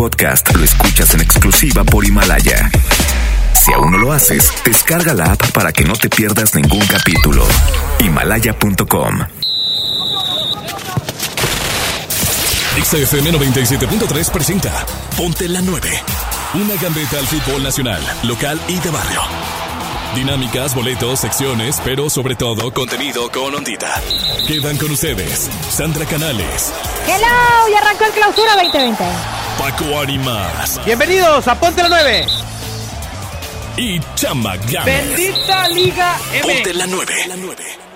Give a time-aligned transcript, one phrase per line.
[0.00, 2.70] podcast lo escuchas en exclusiva por Himalaya.
[3.52, 7.46] Si aún no lo haces, descarga la app para que no te pierdas ningún capítulo.
[7.98, 9.18] Himalaya.com.
[12.82, 14.86] XFM 97.3 presenta
[15.18, 15.90] Ponte la 9.
[16.54, 19.20] Una gambeta al fútbol nacional, local y de barrio.
[20.14, 24.00] Dinámicas, boletos, secciones, pero sobre todo contenido con ondita.
[24.48, 26.72] Quedan con ustedes Sandra Canales,
[27.06, 29.39] Hello, y arrancó el clausura 2020.
[29.60, 32.26] Paco Animas Bienvenidos a Ponte la 9.
[33.76, 34.86] y Chama Gámez.
[34.86, 36.74] Bendita Liga Ponte M.
[36.74, 37.89] la 9.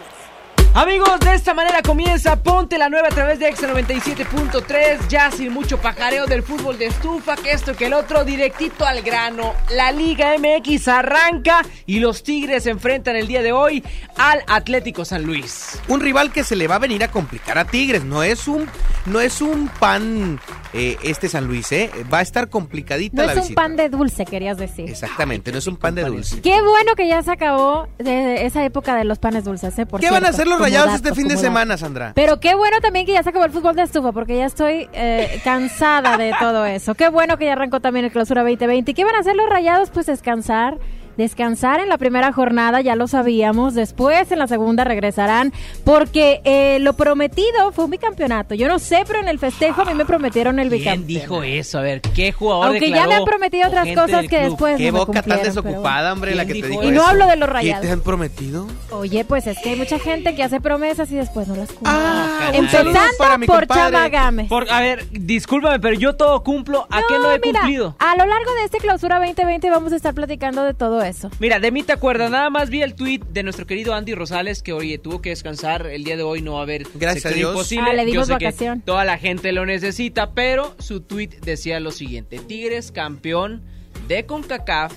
[0.76, 5.06] Amigos, de esta manera comienza Ponte la 9 a través de Exa 97.3.
[5.08, 9.02] Ya sin mucho pajareo del fútbol de estufa, que esto que el otro, directito al
[9.02, 9.54] grano.
[9.72, 13.84] La Liga MX arranca y los Tigres se enfrentan el día de hoy
[14.16, 15.80] al Atlético San Luis.
[15.86, 18.02] un rival que se le va a venir a complicar a Tigres.
[18.02, 18.68] No es un,
[19.06, 20.40] no es un pan
[20.72, 21.88] eh, este San Luis, ¿eh?
[22.12, 23.62] Va a estar complicadita No la es un visita.
[23.62, 24.90] pan de dulce, querías decir.
[24.90, 26.40] Exactamente, no es un pan de dulce.
[26.40, 29.86] Qué bueno que ya se acabó de esa época de los panes dulces, ¿eh?
[29.86, 32.12] Por ¿Qué van a hacer los rayados este fin de semana, Sandra?
[32.14, 34.88] Pero qué bueno también que ya se acabó el fútbol de estufa, porque ya estoy
[34.92, 36.94] eh, cansada de todo eso.
[36.94, 38.90] Qué bueno que ya arrancó también el clausura 2020.
[38.90, 39.90] ¿Y qué van a hacer los rayados?
[39.90, 40.78] Pues descansar.
[41.16, 43.74] Descansar en la primera jornada, ya lo sabíamos.
[43.74, 45.52] Después, en la segunda, regresarán.
[45.84, 48.54] Porque eh, lo prometido fue un bicampeonato.
[48.54, 51.20] Yo no sé, pero en el festejo a mí me prometieron el ¿Quién bicampeonato.
[51.20, 51.78] dijo eso?
[51.78, 54.92] A ver, ¿qué jugador Aunque ya me han prometido otras cosas que después Qué no
[54.92, 57.10] me boca tan desocupada, hombre, la que ¿Quién te dijo Y no eso.
[57.10, 57.82] hablo de los ¿Qué rayados.
[57.86, 58.66] te han prometido?
[58.90, 61.90] Oye, pues es que hay mucha gente que hace promesas y después no las cumple.
[61.92, 63.66] Ah, un Empezando saludo para mi por.
[63.66, 64.48] Chama Gámez.
[64.48, 66.86] Por- a ver, discúlpame, pero yo todo cumplo.
[66.90, 67.96] ¿A qué no he mira, cumplido?
[67.98, 71.30] A lo largo de este clausura 2020 vamos a estar platicando de todo eso.
[71.38, 74.62] Mira, de mí te acuerdas, nada más vi el tweet de nuestro querido Andy Rosales
[74.62, 77.30] que oye, tuvo que descansar, el día de hoy no va a haber Gracias a
[77.30, 77.52] Dios.
[77.52, 77.90] imposible.
[77.90, 78.80] Ah, le dimos Yo sé que vacación.
[78.82, 83.62] toda la gente lo necesita, pero su tweet decía lo siguiente: Tigres campeón
[84.08, 84.92] de CONCACAF,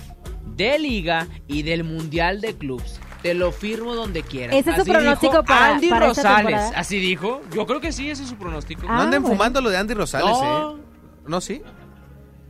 [0.56, 3.00] de Liga y del Mundial de Clubs.
[3.22, 4.54] Te lo firmo donde quieras.
[4.56, 6.46] Ese es su pronóstico dijo para- Andy para esta Rosales.
[6.46, 6.78] temporada.
[6.78, 7.40] Así dijo.
[7.52, 8.82] Yo creo que sí, ese es su pronóstico.
[8.88, 9.36] Ah, no anden bueno.
[9.36, 10.76] fumando lo de Andy Rosales, No.
[10.76, 10.80] ¿eh?
[11.26, 11.60] ¿No, sí?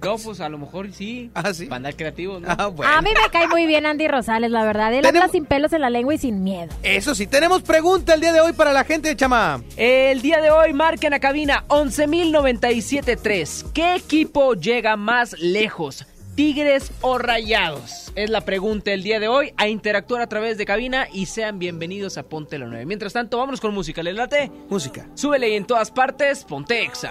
[0.03, 1.31] No, pues a lo mejor sí.
[1.35, 1.67] Ah, sí.
[1.67, 2.49] Para andar creativos, ¿no?
[2.51, 2.93] Ah, bueno.
[2.93, 4.93] A mí me cae muy bien Andy Rosales, la verdad.
[4.95, 6.73] Él Tenemos- habla sin pelos en la lengua y sin miedo.
[6.83, 9.63] Eso sí, tenemos pregunta el día de hoy para la gente, Chama.
[9.77, 13.65] El día de hoy marca en la cabina 11.097.3.
[13.73, 16.07] ¿Qué equipo llega más lejos?
[16.35, 18.13] ¿Tigres o Rayados?
[18.15, 19.53] Es la pregunta el día de hoy.
[19.57, 22.87] A interactuar a través de cabina y sean bienvenidos a Ponte la 9.
[22.87, 24.03] Mientras tanto, vámonos con música.
[24.05, 24.51] ¿Les late?
[24.69, 25.07] Música.
[25.15, 27.11] Súbele y en todas partes, Ponte Exa.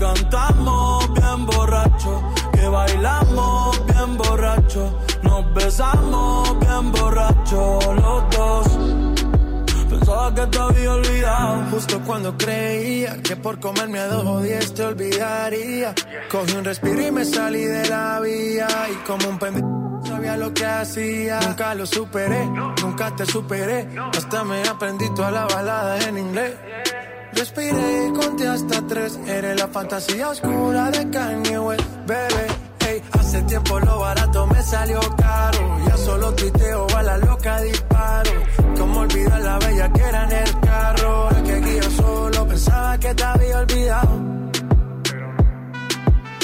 [0.00, 8.66] Cantamos bien borracho, que bailamos bien borracho, nos besamos bien borracho los dos.
[9.90, 11.64] Pensaba que te había olvidado.
[11.70, 15.94] Justo cuando creía que por comerme a dos o te olvidaría.
[16.30, 18.68] Cogí un respiro y me salí de la vía.
[18.90, 21.40] Y como un pendejo sabía lo que hacía.
[21.40, 22.46] Nunca lo superé,
[22.82, 23.88] nunca te superé.
[24.16, 26.54] Hasta me aprendí toda la balada en inglés.
[27.32, 29.18] Respiré y conté hasta tres.
[29.26, 32.46] Eres la fantasía oscura de Kanye West, bebé.
[32.88, 35.78] Ey, hace tiempo lo barato me salió caro.
[35.86, 38.30] Ya solo tuiteo a la loca disparo.
[38.76, 41.30] Como olvidar la bella que era en el carro.
[41.30, 44.30] El que guía solo pensaba que te había olvidado.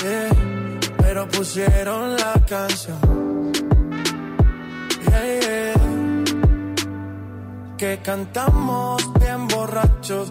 [0.02, 0.30] Yeah,
[0.98, 3.52] pero pusieron la canción.
[5.08, 5.72] Yeah, yeah.
[7.76, 10.30] Que cantamos bien borrachos,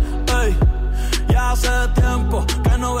[1.51, 3.00] Hace tiempo que no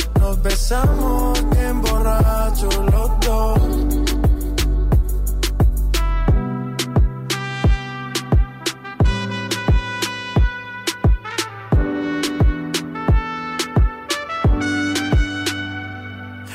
[0.21, 3.59] Nos besamos bien borrachos los dos.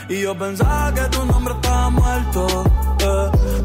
[0.08, 2.46] Y yo pensaba que tu nombre estaba muerto,
[3.00, 3.35] eh,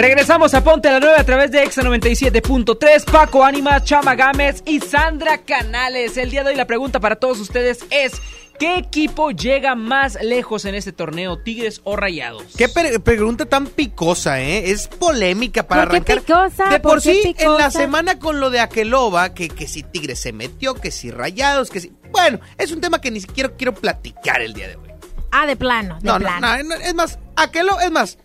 [0.00, 3.04] Regresamos a Ponte a la 9 a través de Exa 97.3.
[3.04, 6.16] Paco Ánimas, Chama Gámez y Sandra Canales.
[6.16, 8.12] El día de hoy la pregunta para todos ustedes es:
[8.58, 12.44] ¿qué equipo llega más lejos en este torneo, Tigres o Rayados?
[12.56, 14.70] Qué pre- pregunta tan picosa, ¿eh?
[14.70, 16.20] Es polémica para ¿Por qué arrancar.
[16.48, 16.70] picosa?
[16.70, 19.82] De ¿Por por qué sí, en la semana con lo de Aqueloba, que, que si
[19.82, 21.92] Tigres se metió, que si Rayados, que si...
[22.10, 24.88] Bueno, es un tema que ni siquiera quiero platicar el día de hoy.
[25.30, 26.56] Ah, de plano, de No, no, plano.
[26.56, 28.18] no, no, es más, Aqueloba, es más,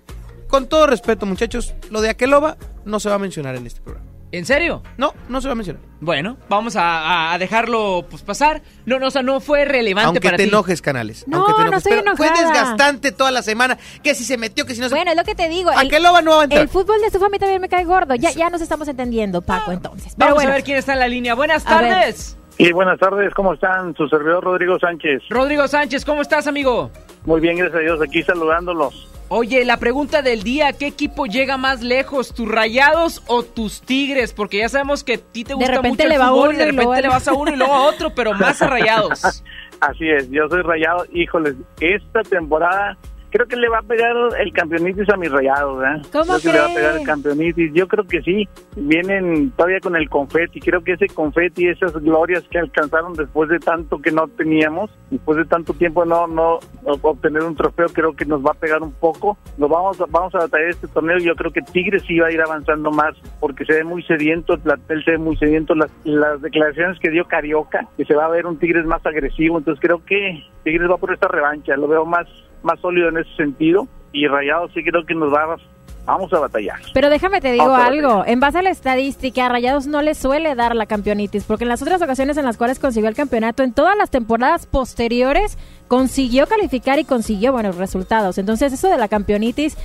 [0.48, 4.10] con todo respeto, muchachos, lo de Aqueloba no se va a mencionar en este programa.
[4.32, 4.84] ¿En serio?
[4.98, 5.82] No, no se va a mencionar.
[6.02, 8.64] Bueno, vamos a, dejarlo pues pasar.
[8.86, 10.50] No, no, o sea, no fue relevante Aunque para te ti.
[10.50, 11.24] enojes, Canales.
[11.26, 11.86] No, aunque te no enojes.
[11.86, 12.50] estoy Pero Fue enojada.
[12.52, 13.78] desgastante toda la semana.
[14.04, 15.72] Que si se metió, que si no se Bueno, es lo que te digo.
[15.72, 16.62] el- Aqueloba no va a entrar.
[16.64, 18.14] El fútbol de estufa a mí también me cae gordo.
[18.16, 20.14] Ya, ya nos estamos entendiendo, Paco, entonces.
[20.18, 21.34] Pero Vamos bueno, a ver quién está en la línea.
[21.34, 21.90] Buenas A ver.
[21.92, 22.36] tardes.
[22.58, 23.94] Y buenas tardes, ¿cómo están?
[23.96, 25.24] Su servidor Rodrigo Sánchez.
[25.30, 26.90] Rodrigo Sánchez, ¿cómo estás, amigo?
[27.26, 29.12] Muy bien, gracias a Dios, aquí saludándolos.
[29.28, 34.34] Oye, la pregunta del día, ¿qué equipo llega más lejos, tus Rayados o tus Tigres?
[34.34, 36.54] Porque ya sabemos que a ti te gusta repente mucho le el va fútbol uno
[36.54, 38.68] y de luego repente le vas a uno y luego a otro, pero más a
[38.68, 39.44] Rayados.
[39.82, 41.06] Así es, yo soy rayado.
[41.12, 42.98] Híjoles, esta temporada
[43.36, 46.02] creo que le va a pegar el campeonitis a mis rayados, ¿eh?
[46.14, 47.74] ¿Cómo creo que le va a pegar el campeonitis.
[47.74, 48.48] Yo creo que sí.
[48.78, 50.62] Vienen todavía con el confeti.
[50.62, 55.38] Creo que ese confeti, esas glorias que alcanzaron después de tanto que no teníamos, después
[55.38, 56.60] de tanto tiempo no no
[57.02, 59.38] obtener un trofeo, creo que nos va a pegar un poco.
[59.58, 61.18] Nos vamos a, vamos a batallar este torneo.
[61.18, 64.54] Yo creo que Tigres sí va a ir avanzando más porque se ve muy sediento,
[64.54, 65.76] el plantel se ve muy sediento.
[65.76, 69.58] Las, las declaraciones que dio Carioca, que se va a ver un Tigres más agresivo.
[69.58, 71.76] Entonces creo que Tigres va por esta revancha.
[71.76, 72.28] Lo veo más
[72.66, 75.58] más sólido en ese sentido y Rayados sí creo que nos va a,
[76.06, 76.78] vamos a batallar.
[76.94, 78.24] pero déjame te digo algo.
[78.26, 81.70] En base a la estadística, a Rayados no le suele dar la campeonitis, porque en
[81.70, 85.58] las otras ocasiones en las cuales consiguió el campeonato, en todas las temporadas posteriores,
[85.88, 88.38] consiguió calificar y consiguió buenos resultados.
[88.38, 89.78] Entonces, eso de la campeonitis,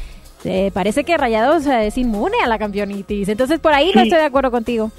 [0.45, 3.29] eh, parece que Rayados eh, es inmune a la campeonitis.
[3.29, 4.91] Entonces, por ahí no estoy de acuerdo contigo.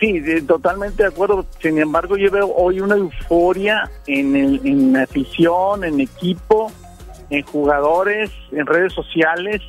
[0.00, 1.46] Sí, de- totalmente de acuerdo.
[1.62, 6.70] Sin embargo, yo veo hoy una euforia en, el, en afición, en equipo,
[7.34, 9.60] en jugadores, en redes sociales,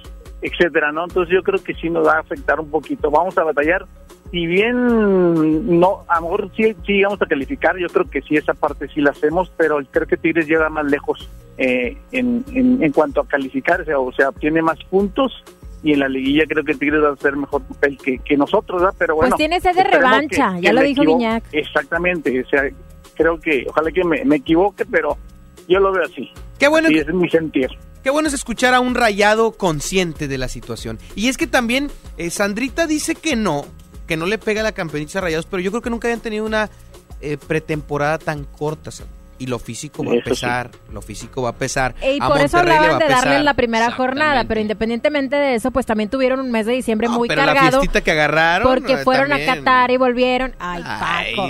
[0.42, 1.06] etcétera, ¿no?
[1.06, 3.10] Entonces yo creo que sí nos va a afectar un poquito.
[3.10, 3.86] Vamos a batallar.
[4.32, 8.36] Si bien no, a lo mejor sí, sí vamos a calificar, yo creo que sí
[8.36, 12.84] esa parte sí la hacemos, pero creo que Tigres llega más lejos eh, en, en,
[12.84, 15.44] en cuanto a calificar, o sea, o sea, tiene más puntos
[15.84, 18.82] y en la liguilla creo que Tigres va a hacer mejor papel que, que nosotros,
[18.82, 18.96] ¿verdad?
[18.98, 19.30] Pero bueno.
[19.30, 21.04] Pues tiene sed de revancha, ya lo dijo.
[21.04, 21.44] Guiñac.
[21.52, 22.64] Exactamente, o sea,
[23.16, 25.18] creo que, ojalá que me, me equivoque, pero
[25.68, 26.30] yo lo veo así.
[26.60, 27.70] Qué bueno, Y es mi sentir.
[28.04, 31.00] qué bueno es escuchar a un rayado consciente de la situación.
[31.16, 33.66] Y es que también eh, Sandrita dice que no,
[34.08, 36.46] que no le pega la campeonita a rayados, pero yo creo que nunca habían tenido
[36.46, 36.70] una
[37.22, 38.92] eh, pretemporada tan corta.
[39.38, 40.30] Y lo físico va a Eso sí.
[40.30, 41.94] pesar, lo físico va a pesar.
[42.02, 43.44] Y A por eso Monterrey va hablaban a de darle pesar.
[43.44, 47.16] la primera jornada, pero independientemente de eso, pues también tuvieron un mes de diciembre No,
[47.16, 48.66] muy pero la cargado fiestita que agarraron.
[48.66, 49.50] porque eh, fueron también.
[49.50, 50.56] a Qatar y volvieron.
[50.58, 51.50] Ay, Ay, Paco.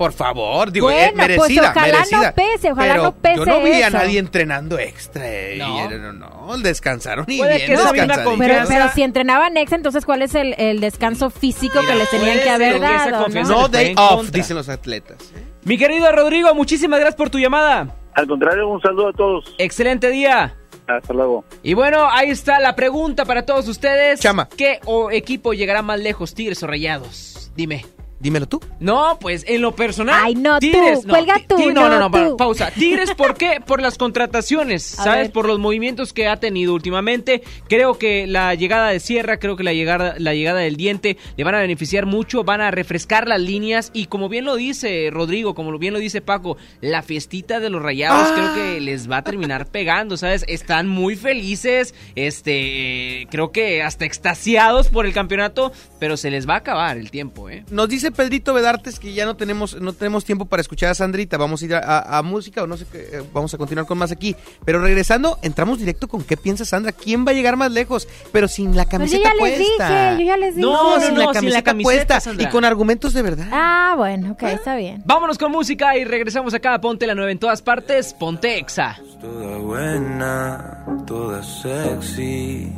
[0.00, 2.32] Por favor, digo, eh, Bueno, pues, merecida, ojalá no merecida.
[2.34, 5.22] pese, ojalá Pero no pese Yo no vi a nadie entrenando extra.
[5.28, 5.84] eh, No.
[5.84, 8.34] y, no, no, descansaron y Puede bien descansadito.
[8.38, 12.30] Pero, pero si entrenaban ex, entonces ¿cuál es el, el descanso físico que les tenían
[12.30, 13.28] puede que haber ser que dado?
[13.28, 13.42] ¿no?
[13.44, 14.32] No day off, contra.
[14.38, 15.18] dicen los atletas.
[15.36, 15.44] ¿eh?
[15.64, 17.94] Mi querido Rodrigo, muchísimas gracias por tu llamada.
[18.14, 19.54] Al contrario, un saludo a todos.
[19.58, 20.56] Excelente día.
[20.86, 21.44] Hasta luego.
[21.62, 24.18] Y bueno, ahí está la pregunta para todos ustedes.
[24.20, 24.48] Chama.
[24.56, 27.52] ¿Qué o equipo llegará más lejos, Tigres o Rayados?
[27.54, 27.84] Dime.
[28.20, 28.60] Dímelo tú.
[28.80, 30.20] No, pues en lo personal.
[30.22, 32.36] Ay, no, tú, Tigres, cuelga tú, no, no, no, no, tú.
[32.36, 32.70] pausa.
[32.74, 33.60] Tigres, ¿por qué?
[33.66, 35.22] Por las contrataciones, A ¿sabes?
[35.28, 35.32] ver.
[35.32, 37.42] Por los movimientos que ha tenido últimamente.
[37.68, 41.44] Creo que la llegada de Sierra, creo que la llegada, la llegada del Diente le
[41.44, 45.54] van a beneficiar mucho, van a refrescar las líneas y como bien lo dice Rodrigo,
[45.54, 48.32] como bien lo dice Paco, la fiestita de los Rayados Ah.
[48.34, 50.44] creo que les va a terminar pegando, ¿sabes?
[50.46, 56.54] Están muy felices, este, creo que hasta extasiados por el campeonato, pero se les va
[56.54, 57.64] a acabar el tiempo, ¿eh?
[57.70, 61.36] Nos dice Pedrito Vedartes que ya no tenemos no tenemos tiempo para escuchar a Sandrita.
[61.36, 62.98] Vamos a ir a, a- a música o no sé qué.
[63.12, 64.36] eh, Vamos a continuar con más aquí.
[64.64, 66.92] Pero regresando, entramos directo con qué piensa Sandra.
[66.92, 68.06] ¿Quién va a llegar más lejos?
[68.32, 70.10] Pero sin la Pues yo camiseta les puesta.
[70.12, 70.66] dije, yo ya les dije.
[70.66, 72.48] No, no, sin no, la sin camiseta, la camiseta, puesta Sandra.
[72.48, 73.48] y con argumentos de verdad.
[73.52, 75.02] Ah, bueno, ok, está bien.
[75.04, 78.98] Vámonos con música y regresamos acá a Ponte la 9 en todas partes, Ponte Exa.
[79.20, 82.72] Toda buena, toda sexy.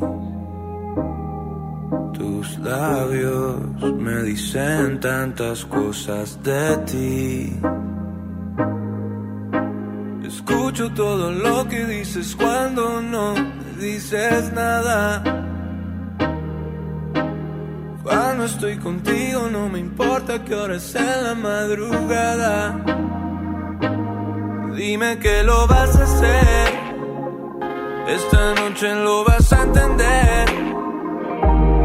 [2.13, 3.59] Tus labios
[3.97, 7.59] me dicen tantas cosas de ti.
[10.25, 15.23] Escucho todo lo que dices cuando no me dices nada.
[18.03, 22.83] Cuando estoy contigo no me importa que hora es en la madrugada.
[24.75, 26.73] Dime que lo vas a hacer.
[28.07, 30.52] Esta noche lo vas a entender.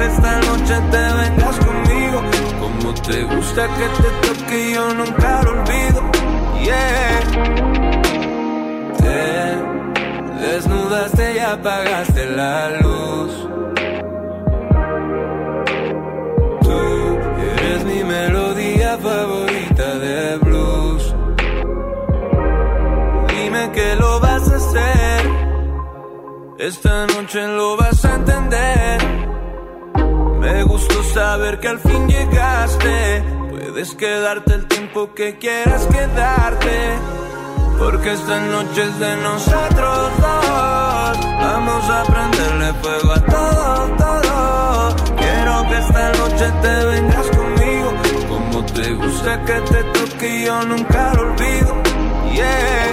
[0.00, 2.22] Esta noche te vengas conmigo.
[2.60, 6.00] Como te gusta que te toque, yo nunca lo olvido.
[6.64, 7.20] Yeah.
[8.98, 13.48] Te desnudaste y apagaste la luz.
[16.62, 17.18] Tú
[17.56, 21.14] eres mi melodía favorita de blues.
[23.28, 25.30] Dime que lo vas a hacer.
[26.58, 29.39] Esta noche lo vas a entender.
[30.52, 33.22] Me gustó saber que al fin llegaste.
[33.50, 36.98] Puedes quedarte el tiempo que quieras quedarte.
[37.78, 41.18] Porque esta noche es de nosotros dos.
[41.40, 44.96] Vamos a prenderle fuego a todo, todo.
[45.16, 47.92] Quiero que esta noche te vengas conmigo.
[48.28, 51.82] Como te gusta que te toque, yo nunca lo olvido.
[52.34, 52.90] Yeah.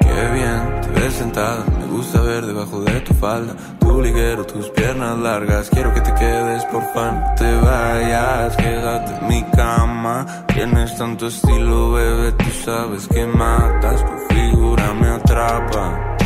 [0.00, 5.18] Qué bien te ves sentada, gusta ver debajo de tu falda Tu liguero, tus piernas
[5.18, 10.96] largas, quiero que te quedes por fan No te vayas, quédate en mi cama Tienes
[10.96, 14.04] tanto estilo, bebé, tú sabes que matas.
[14.04, 16.16] Tu figura me atrapa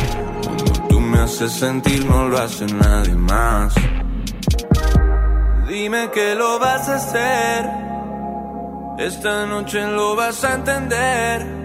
[0.43, 3.73] Cuando tú me haces sentir no lo hace nadie más.
[5.67, 7.69] Dime que lo vas a hacer
[8.99, 11.64] Esta noche lo vas a entender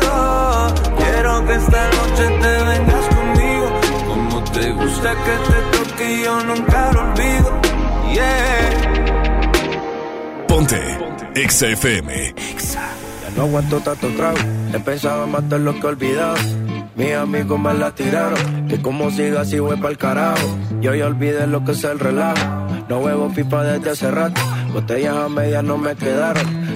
[1.41, 3.67] Quiero que esta noche te vengas conmigo.
[4.07, 7.61] Como te gusta que te toque, yo nunca lo olvido.
[8.13, 8.69] Yeah.
[10.47, 10.97] Ponte
[11.35, 12.33] Exa FM.
[12.35, 14.37] Ya no aguanto tanto trago.
[14.73, 16.35] He pensado en matar lo que he olvidado.
[16.95, 18.67] Mis amigos me la tiraron.
[18.67, 20.57] Que como siga así voy pa'l carajo.
[20.81, 22.67] Yo ya olvidé lo que es el relajo.
[22.87, 24.41] No huevo pipa desde hace rato.
[24.73, 26.45] Botellas a medias no me quedaron.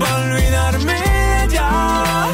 [0.00, 0.98] Olvidarme
[1.50, 2.26] ya.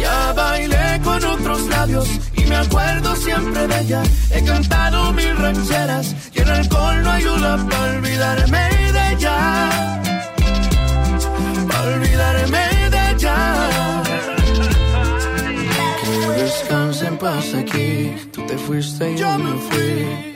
[0.00, 4.02] Ya bailé con otros labios y me acuerdo siempre de ella.
[4.30, 9.36] He cantado mil rancheras y el alcohol no ayuda para olvidarme de ella.
[11.68, 13.36] Para olvidarme de ella.
[16.02, 18.14] Que descanse en paz aquí.
[18.32, 20.35] Tú te fuiste y yo me fui.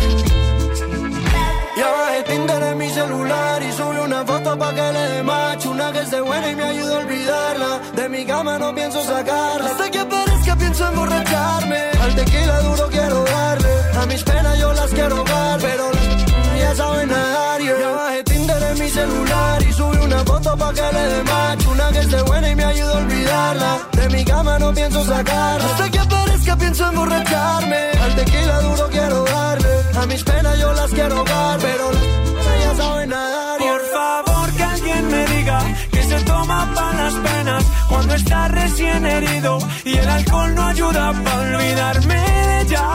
[3.01, 5.65] Celular y subí una foto pa' que le dé match.
[5.65, 7.71] Una que esté buena y me ayuda a olvidarla.
[7.95, 9.69] De mi cama no pienso sacarla.
[9.71, 11.81] Hasta que aparezca pienso emborracharme.
[12.03, 13.73] Al tequila duro quiero darle.
[14.01, 17.61] A mis penas yo las quiero ahogar Pero las ya saben nadar.
[17.61, 17.79] Yeah.
[17.79, 21.65] Ya bajé Tinder en mi celular y subí una foto pa' que le dé match.
[21.73, 23.71] Una que esté buena y me ayuda a olvidarla.
[23.99, 25.65] De mi cama no pienso sacarla.
[25.65, 27.81] Hasta que aparezca pienso emborracharme.
[28.03, 29.60] Al tequila duro quiero darle
[30.01, 33.59] A mis penas yo las quiero ahogar Pero las ya saben nadar.
[33.59, 35.59] Por favor que alguien me diga
[35.91, 41.13] que se toma para las penas cuando está recién herido y el alcohol no ayuda
[41.23, 42.85] para olvidarme de ella.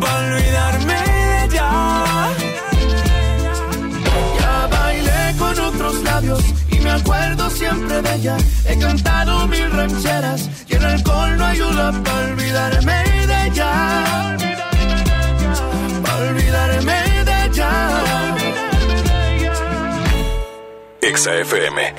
[0.00, 1.70] Para olvidarme de ella.
[4.40, 8.36] Ya bailé con otros labios y me acuerdo siempre de ella.
[8.64, 14.49] He cantado mil rancheras y el alcohol no ayuda para olvidarme de ella.
[16.20, 17.70] Olvidarme de ella.
[21.00, 21.94] Exa FM.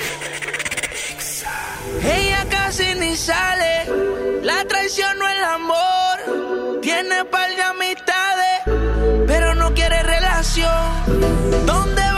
[2.03, 3.73] Ella casi ni sale,
[4.43, 6.79] la traición no el amor.
[6.81, 8.61] Tiene par de amistades,
[9.27, 11.65] pero no quiere relación.
[11.65, 12.10] Donde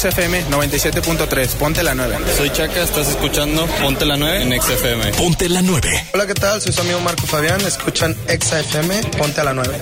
[0.00, 2.16] XFM 97.3, ponte la 9.
[2.34, 5.12] Soy Chaca, estás escuchando Ponte la 9 en XFM.
[5.12, 6.06] Ponte la 9.
[6.14, 6.58] Hola, ¿qué tal?
[6.62, 9.76] Soy su amigo Marco Fabián, escuchan XFM, ponte la 9.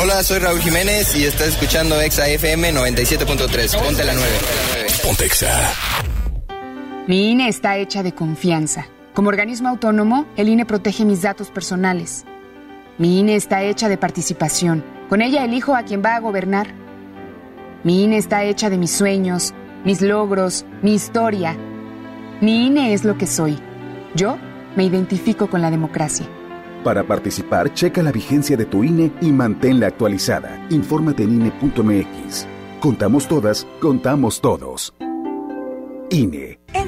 [0.00, 4.28] Hola, soy Raúl Jiménez y estás escuchando XFM 97.3, ponte la 9.
[5.02, 5.72] Ponte Exa.
[7.08, 8.86] Mi INE está hecha de confianza.
[9.12, 12.24] Como organismo autónomo, el INE protege mis datos personales.
[12.98, 14.84] Mi INE está hecha de participación.
[15.08, 16.68] Con ella elijo a quien va a gobernar.
[17.82, 19.52] Mi INE está hecha de mis sueños,
[19.84, 21.56] mis logros, mi historia.
[22.40, 23.58] Mi INE es lo que soy.
[24.14, 24.36] Yo
[24.76, 26.26] me identifico con la democracia.
[26.82, 30.66] Para participar, checa la vigencia de tu INE y manténla actualizada.
[30.70, 32.46] Infórmate en INE.mx.
[32.80, 34.94] Contamos todas, contamos todos.
[36.10, 36.63] INE.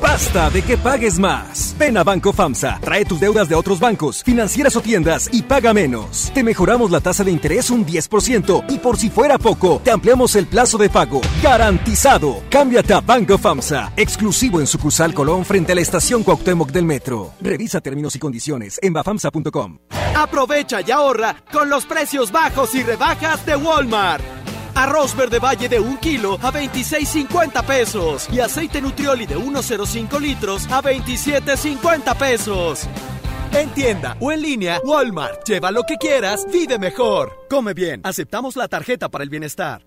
[0.00, 1.74] Basta de que pagues más.
[1.78, 5.74] Ven a Banco FAMSA, trae tus deudas de otros bancos, financieras o tiendas y paga
[5.74, 6.30] menos.
[6.34, 10.36] Te mejoramos la tasa de interés un 10% y por si fuera poco, te ampliamos
[10.36, 11.20] el plazo de pago.
[11.42, 12.42] Garantizado.
[12.50, 17.32] Cámbiate a Banco FAMSA, exclusivo en sucursal Colón frente a la estación Cuauhtémoc del Metro.
[17.40, 19.78] Revisa términos y condiciones en bafamsa.com.
[20.16, 24.43] Aprovecha y ahorra con los precios bajos y rebajas de Walmart.
[24.74, 28.28] Arroz verde valle de 1 kilo a 26.50 pesos.
[28.32, 32.88] Y aceite nutrioli de 1.05 litros a 27.50 pesos.
[33.52, 35.46] En tienda o en línea, Walmart.
[35.46, 37.46] Lleva lo que quieras, vive mejor.
[37.48, 39.82] Come bien, aceptamos la tarjeta para el bienestar.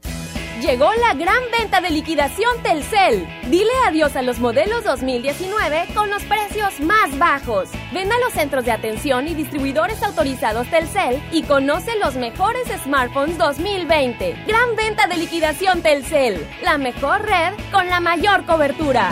[0.62, 3.28] Llegó la gran venta de liquidación Telcel.
[3.48, 7.70] Dile adiós a los modelos 2019 con los precios más bajos.
[7.93, 13.38] Ven a los centros de atención y distribuidores autorizados Telcel y conoce los mejores smartphones
[13.38, 14.46] 2020.
[14.48, 16.43] Gran venta de liquidación Telcel.
[16.63, 19.12] La mejor red con la mayor cobertura.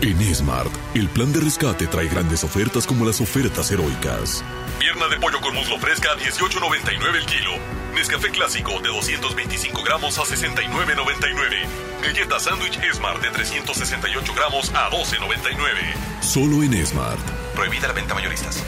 [0.00, 4.42] En Smart, el plan de rescate trae grandes ofertas como las ofertas heroicas.
[4.84, 7.52] Pierna de pollo con muslo fresca a 18.99 el kilo.
[7.94, 12.02] Nescafé clásico de 225 gramos a 69.99.
[12.02, 16.20] Galleta sándwich Smart de 368 gramos a 12.99.
[16.20, 17.18] Solo en Smart.
[17.54, 18.62] Prohibida la venta mayoristas.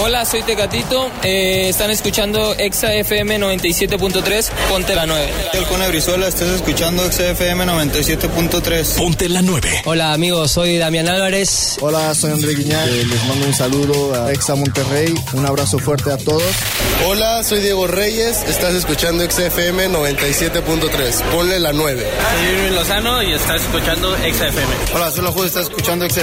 [0.00, 1.10] Hola, soy Tecatito.
[1.22, 4.48] Eh, están escuchando Exa FM 97.3.
[4.68, 5.28] Ponte la 9.
[5.52, 8.96] El Cone Brizuela, estás escuchando XFM 97.3.
[8.96, 9.82] Ponte la 9.
[9.86, 10.52] Hola, amigos.
[10.52, 11.76] Soy Damián Álvarez.
[11.80, 12.88] Hola, soy André Guiñar.
[12.88, 15.12] Eh, les mando un saludo a Exa Monterrey.
[15.32, 16.42] Un abrazo fuerte a todos.
[17.06, 18.44] Hola, soy Diego Reyes.
[18.48, 21.22] Estás escuchando XFM 97.3.
[21.32, 22.06] Ponle la 9.
[22.06, 24.74] Soy Irving Lozano y estás escuchando Exa FM.
[24.94, 25.48] Hola, soy La Juez.
[25.48, 26.22] Estás escuchando Exa.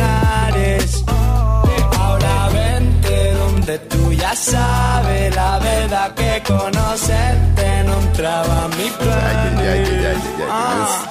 [4.31, 9.57] Ya sabes la verdad que conocerte no entraba a mi plan.
[10.49, 11.10] Ah.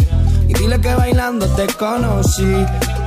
[0.51, 2.65] Y dile que bailando te conocí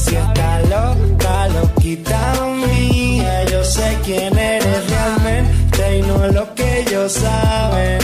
[0.00, 2.20] si está loca, loquita
[2.66, 7.98] mía, yo sé quién eres realmente y no lo que ellos saben.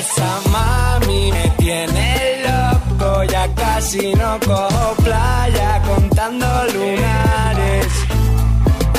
[0.00, 7.86] Esa mami me tiene loco, ya casi no cojo playa contando lunares.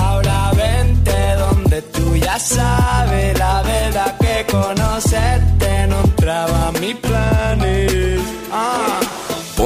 [0.01, 7.05] Ahora vente donde tú ya sabes la verdad que conocerte no entraba a mis planes.
[7.05, 7.06] Ah.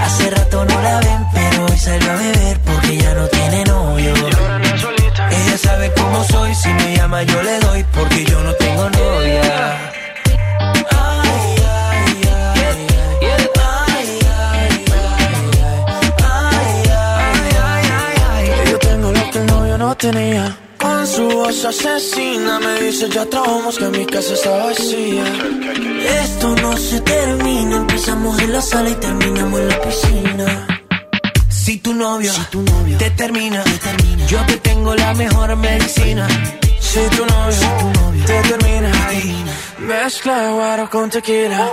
[0.00, 4.12] Hace rato no la ven, pero hoy salió a beber porque ya no tiene novio.
[5.30, 9.92] Ella sabe cómo soy, si me llama yo le doy porque yo no tengo novia.
[10.90, 12.60] Ay, ay, ay,
[18.28, 20.56] ay, Que yo tengo lo que el novio no tenía.
[21.00, 25.24] Con su voz asesina me dice ya trabamos que mi casa está vacía.
[26.22, 30.66] Esto no se termina, empezamos en la sala y terminamos en la piscina.
[31.48, 32.30] Si tu novio,
[32.98, 33.64] te, termina,
[34.28, 36.28] yo te tengo la mejor medicina.
[36.80, 37.68] Si tu novio,
[38.26, 38.92] te termina,
[39.78, 41.66] mezcla guaro con tequila.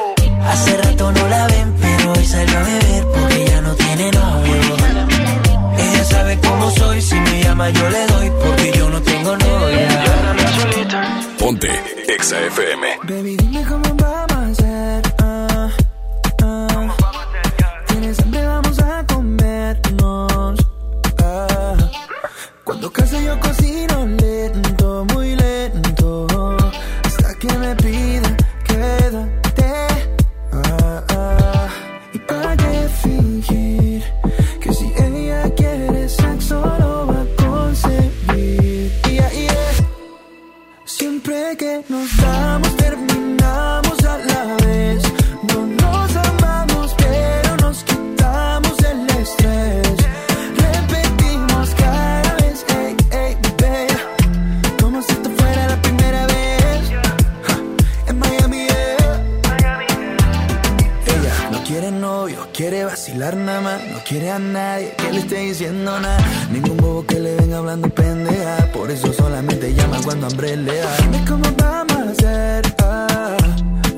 [0.45, 4.77] Hace rato no la ven, pero hoy salió a beber porque ya no tiene novio.
[5.79, 9.89] Ella sabe cómo soy, si me llama yo le doy porque yo no tengo novia.
[11.39, 11.69] Ponte
[12.07, 12.99] Exa FM.
[13.03, 15.13] Baby, dime cómo vamos a hacer.
[15.19, 15.69] ah,
[16.43, 16.95] ah.
[17.87, 20.59] Tienes hambre, vamos a comernos.
[21.21, 21.75] ah.
[22.63, 23.37] Cuando casa yo
[41.57, 42.46] que nos damos,
[62.69, 63.81] quiere vacilar nada más.
[63.87, 66.19] No quiere a nadie que le esté diciendo nada.
[66.51, 68.69] Ningún bobo que le venga hablando pendeja.
[68.73, 70.97] Por eso solamente llama cuando hambre le da.
[70.97, 72.75] Dime cómo vamos a hacer.
[72.83, 73.37] Ah,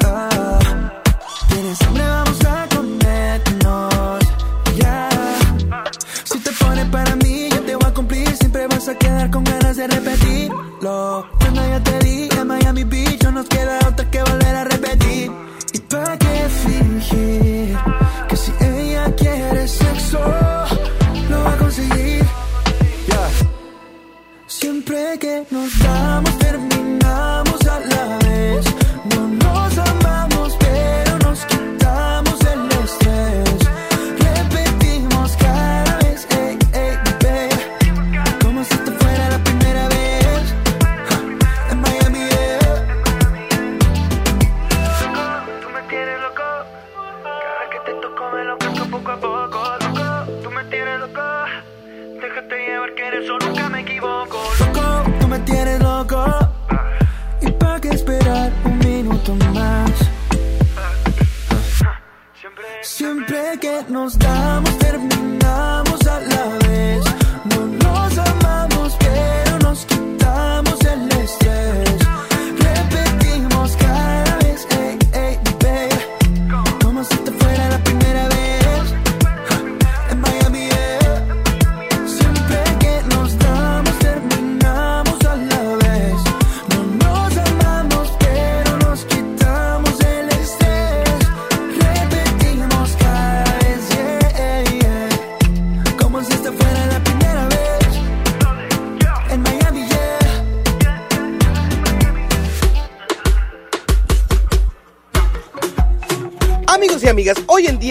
[0.06, 0.60] ah.
[1.50, 4.20] Tienes hambre, vamos a comernos.
[4.78, 5.10] Ya.
[6.26, 8.38] Si te pones para mí, yo te voy a cumplir.
[8.38, 11.26] Siempre vas a quedar con ganas de repetirlo.
[11.40, 13.79] Cuando ya te di en Miami Beach, no nos queda
[25.18, 26.39] que nos damos,
[63.88, 65.19] nos damos, terminamos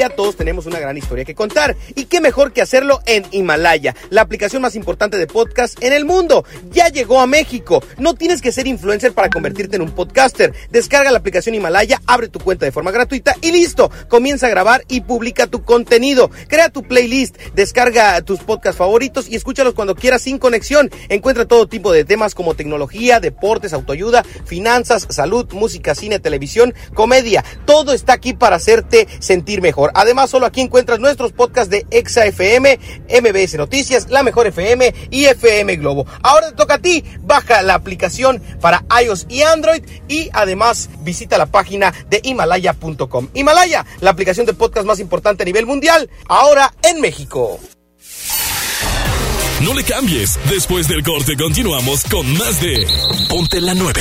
[0.07, 4.22] todos tenemos una gran historia que contar y qué mejor que hacerlo en Himalaya, la
[4.22, 6.44] aplicación más importante de podcast en el mundo.
[6.70, 7.82] Ya llegó a México.
[7.99, 10.55] No tienes que ser influencer para convertirte en un podcaster.
[10.70, 13.90] Descarga la aplicación Himalaya, abre tu cuenta de forma gratuita y listo.
[14.09, 16.30] Comienza a grabar y publica tu contenido.
[16.46, 20.92] Crea tu playlist, descarga tus podcasts favoritos y escúchalos cuando quieras sin conexión.
[21.09, 27.44] Encuentra todo tipo de temas como tecnología, deportes, autoayuda, finanzas, salud, música, cine, televisión, comedia.
[27.64, 29.88] Todo está aquí para hacerte sentir mejor.
[29.95, 32.78] Además, solo aquí encuentras nuestros podcasts de Exa FM,
[33.20, 36.07] MBS Noticias, La Mejor FM y FM Globo.
[36.22, 37.05] Ahora te toca a ti.
[37.22, 43.28] Baja la aplicación para iOS y Android y además visita la página de himalaya.com.
[43.34, 47.59] Himalaya, la aplicación de podcast más importante a nivel mundial, ahora en México.
[49.61, 50.39] No le cambies.
[50.49, 52.86] Después del corte continuamos con más de
[53.28, 54.01] Ponte la 9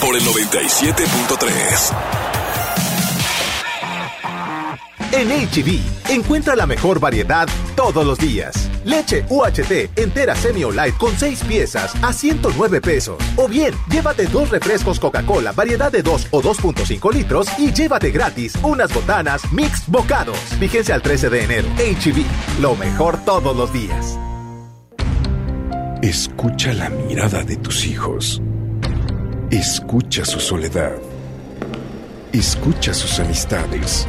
[0.00, 2.23] por el 97.3.
[5.16, 7.46] En HB, encuentra la mejor variedad
[7.76, 8.68] todos los días.
[8.84, 13.16] Leche UHT entera semi o light con 6 piezas a 109 pesos.
[13.36, 18.54] O bien, llévate dos refrescos Coca-Cola variedad de 2 o 2.5 litros y llévate gratis
[18.64, 20.36] unas botanas mix bocados.
[20.58, 21.68] Vigencia al 13 de enero.
[21.78, 24.18] HB, lo mejor todos los días.
[26.02, 28.42] Escucha la mirada de tus hijos.
[29.52, 30.96] Escucha su soledad.
[32.32, 34.08] Escucha sus amistades.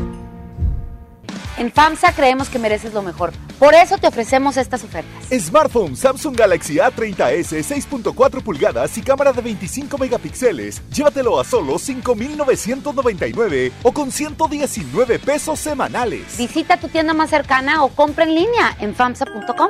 [1.61, 3.33] En FAMSA creemos que mereces lo mejor.
[3.59, 5.13] Por eso te ofrecemos estas ofertas.
[5.29, 10.81] Smartphone Samsung Galaxy A30s 6.4 pulgadas y cámara de 25 megapíxeles.
[10.89, 16.35] Llévatelo a solo 5,999 o con 119 pesos semanales.
[16.35, 19.69] Visita tu tienda más cercana o compra en línea en famsa.com.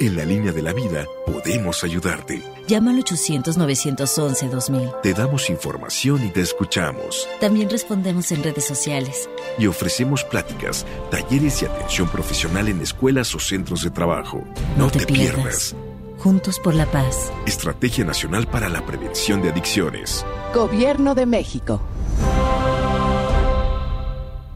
[0.00, 2.42] En la línea de la vida podemos ayudarte.
[2.66, 5.02] Llama al 800-911-2000.
[5.02, 7.28] Te damos información y te escuchamos.
[7.38, 9.28] También respondemos en redes sociales.
[9.58, 14.42] Y ofrecemos pláticas, talleres y atención profesional en escuelas o centros de trabajo.
[14.78, 15.34] No, no te, te pierdas.
[15.74, 15.76] pierdas.
[16.16, 17.30] Juntos por la paz.
[17.46, 20.24] Estrategia Nacional para la Prevención de Adicciones.
[20.54, 21.82] Gobierno de México.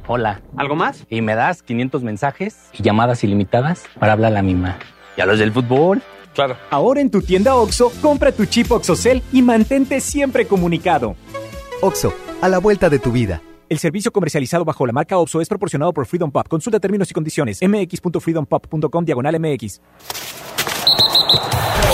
[0.07, 0.41] Hola.
[0.57, 1.05] ¿Algo más?
[1.11, 4.79] Y me das 500 mensajes y llamadas ilimitadas para hablar a la misma.
[5.17, 6.03] ¿Y a los del fútbol?
[6.35, 6.57] Claro.
[6.71, 11.15] Ahora en tu tienda OXO, compra tu chip OXOCEL y mantente siempre comunicado.
[11.81, 13.41] OXO, a la vuelta de tu vida.
[13.69, 16.49] El servicio comercializado bajo la marca OXO es proporcionado por Freedom Pop.
[16.49, 17.61] Consulta términos y condiciones.
[17.63, 19.81] mx.freedompop.com diagonal mx.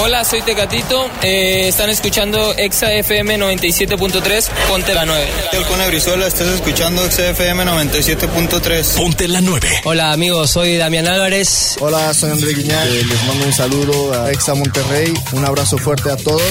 [0.03, 1.11] Hola, soy Tecatito.
[1.21, 4.49] Eh, están escuchando Exa FM 97.3.
[4.67, 5.29] Ponte la 9.
[5.69, 8.97] Con Brizuela, estás escuchando Exa FM 97.3.
[8.97, 9.83] Ponte la 9.
[9.85, 10.53] Hola, amigos.
[10.53, 11.77] Soy Damián Álvarez.
[11.81, 12.89] Hola, soy André Guiñán.
[12.89, 15.13] Eh, les mando un saludo a Exa Monterrey.
[15.33, 16.43] Un abrazo fuerte a todos.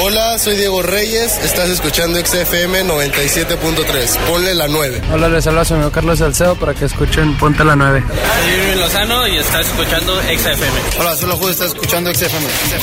[0.00, 1.36] Hola, soy Diego Reyes.
[1.44, 4.16] Estás escuchando Exa FM 97.3.
[4.26, 5.02] Ponle la 9.
[5.12, 8.02] Hola, les habla su amigo Carlos Salcedo para que escuchen Ponte la 9.
[8.08, 10.80] Soy Irving Lozano y estás escuchando Exa FM.
[10.98, 11.50] Hola, soy la Juez.
[11.52, 12.46] Estás escuchando Exa FM.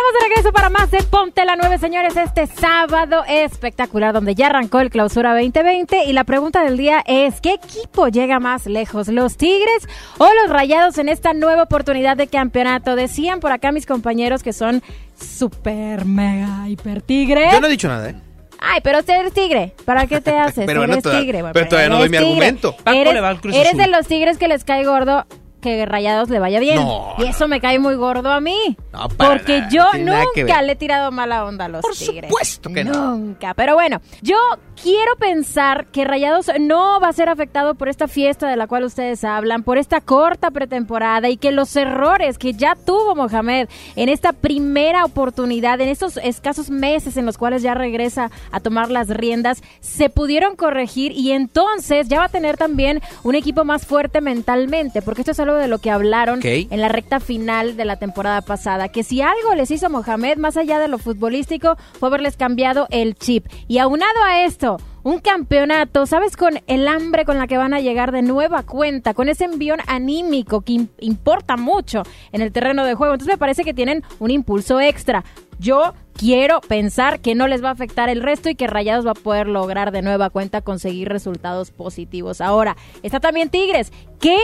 [0.00, 4.46] Estamos de regreso para más de Ponte la 9, señores, este sábado espectacular donde ya
[4.46, 9.08] arrancó el clausura 2020 y la pregunta del día es, ¿qué equipo llega más lejos,
[9.08, 9.86] los Tigres
[10.16, 12.96] o los Rayados en esta nueva oportunidad de campeonato?
[12.96, 14.82] Decían por acá mis compañeros que son
[15.20, 17.52] super mega hiper tigres.
[17.52, 18.14] Yo no he dicho nada, ¿eh?
[18.58, 19.74] Ay, pero usted eres tigre.
[19.84, 20.64] ¿Para qué te haces?
[20.64, 21.42] Pero bueno, eres toda- tigre.
[21.42, 22.28] güey, pero todavía no doy mi tigre.
[22.28, 22.74] argumento.
[22.76, 23.80] Paco Eres, le va al Cruz eres Azul.
[23.82, 25.26] de los tigres que les cae gordo
[25.60, 26.76] que Rayados le vaya bien.
[26.76, 28.76] No, y eso me cae muy gordo a mí.
[28.92, 32.30] No, porque nada, yo nunca le he tirado mala onda a los tigres.
[32.30, 33.16] Por supuesto que no.
[33.16, 33.54] Nunca.
[33.54, 34.36] Pero bueno, yo
[34.82, 38.84] quiero pensar que Rayados no va a ser afectado por esta fiesta de la cual
[38.84, 44.08] ustedes hablan, por esta corta pretemporada y que los errores que ya tuvo Mohamed en
[44.08, 49.08] esta primera oportunidad, en estos escasos meses en los cuales ya regresa a tomar las
[49.08, 54.20] riendas, se pudieron corregir y entonces ya va a tener también un equipo más fuerte
[54.20, 56.40] mentalmente, porque esto es algo de lo que hablaron
[56.70, 60.56] en la recta final de la temporada pasada, que si algo les hizo Mohamed, más
[60.56, 63.46] allá de lo futbolístico, fue haberles cambiado el chip.
[63.68, 66.36] Y aunado a esto, un campeonato, ¿sabes?
[66.36, 69.80] Con el hambre con la que van a llegar de nueva cuenta, con ese envión
[69.86, 73.14] anímico que im- importa mucho en el terreno de juego.
[73.14, 75.24] Entonces me parece que tienen un impulso extra.
[75.58, 79.12] Yo quiero pensar que no les va a afectar el resto y que Rayados va
[79.12, 82.42] a poder lograr de nueva cuenta conseguir resultados positivos.
[82.42, 83.90] Ahora, está también Tigres,
[84.20, 84.36] que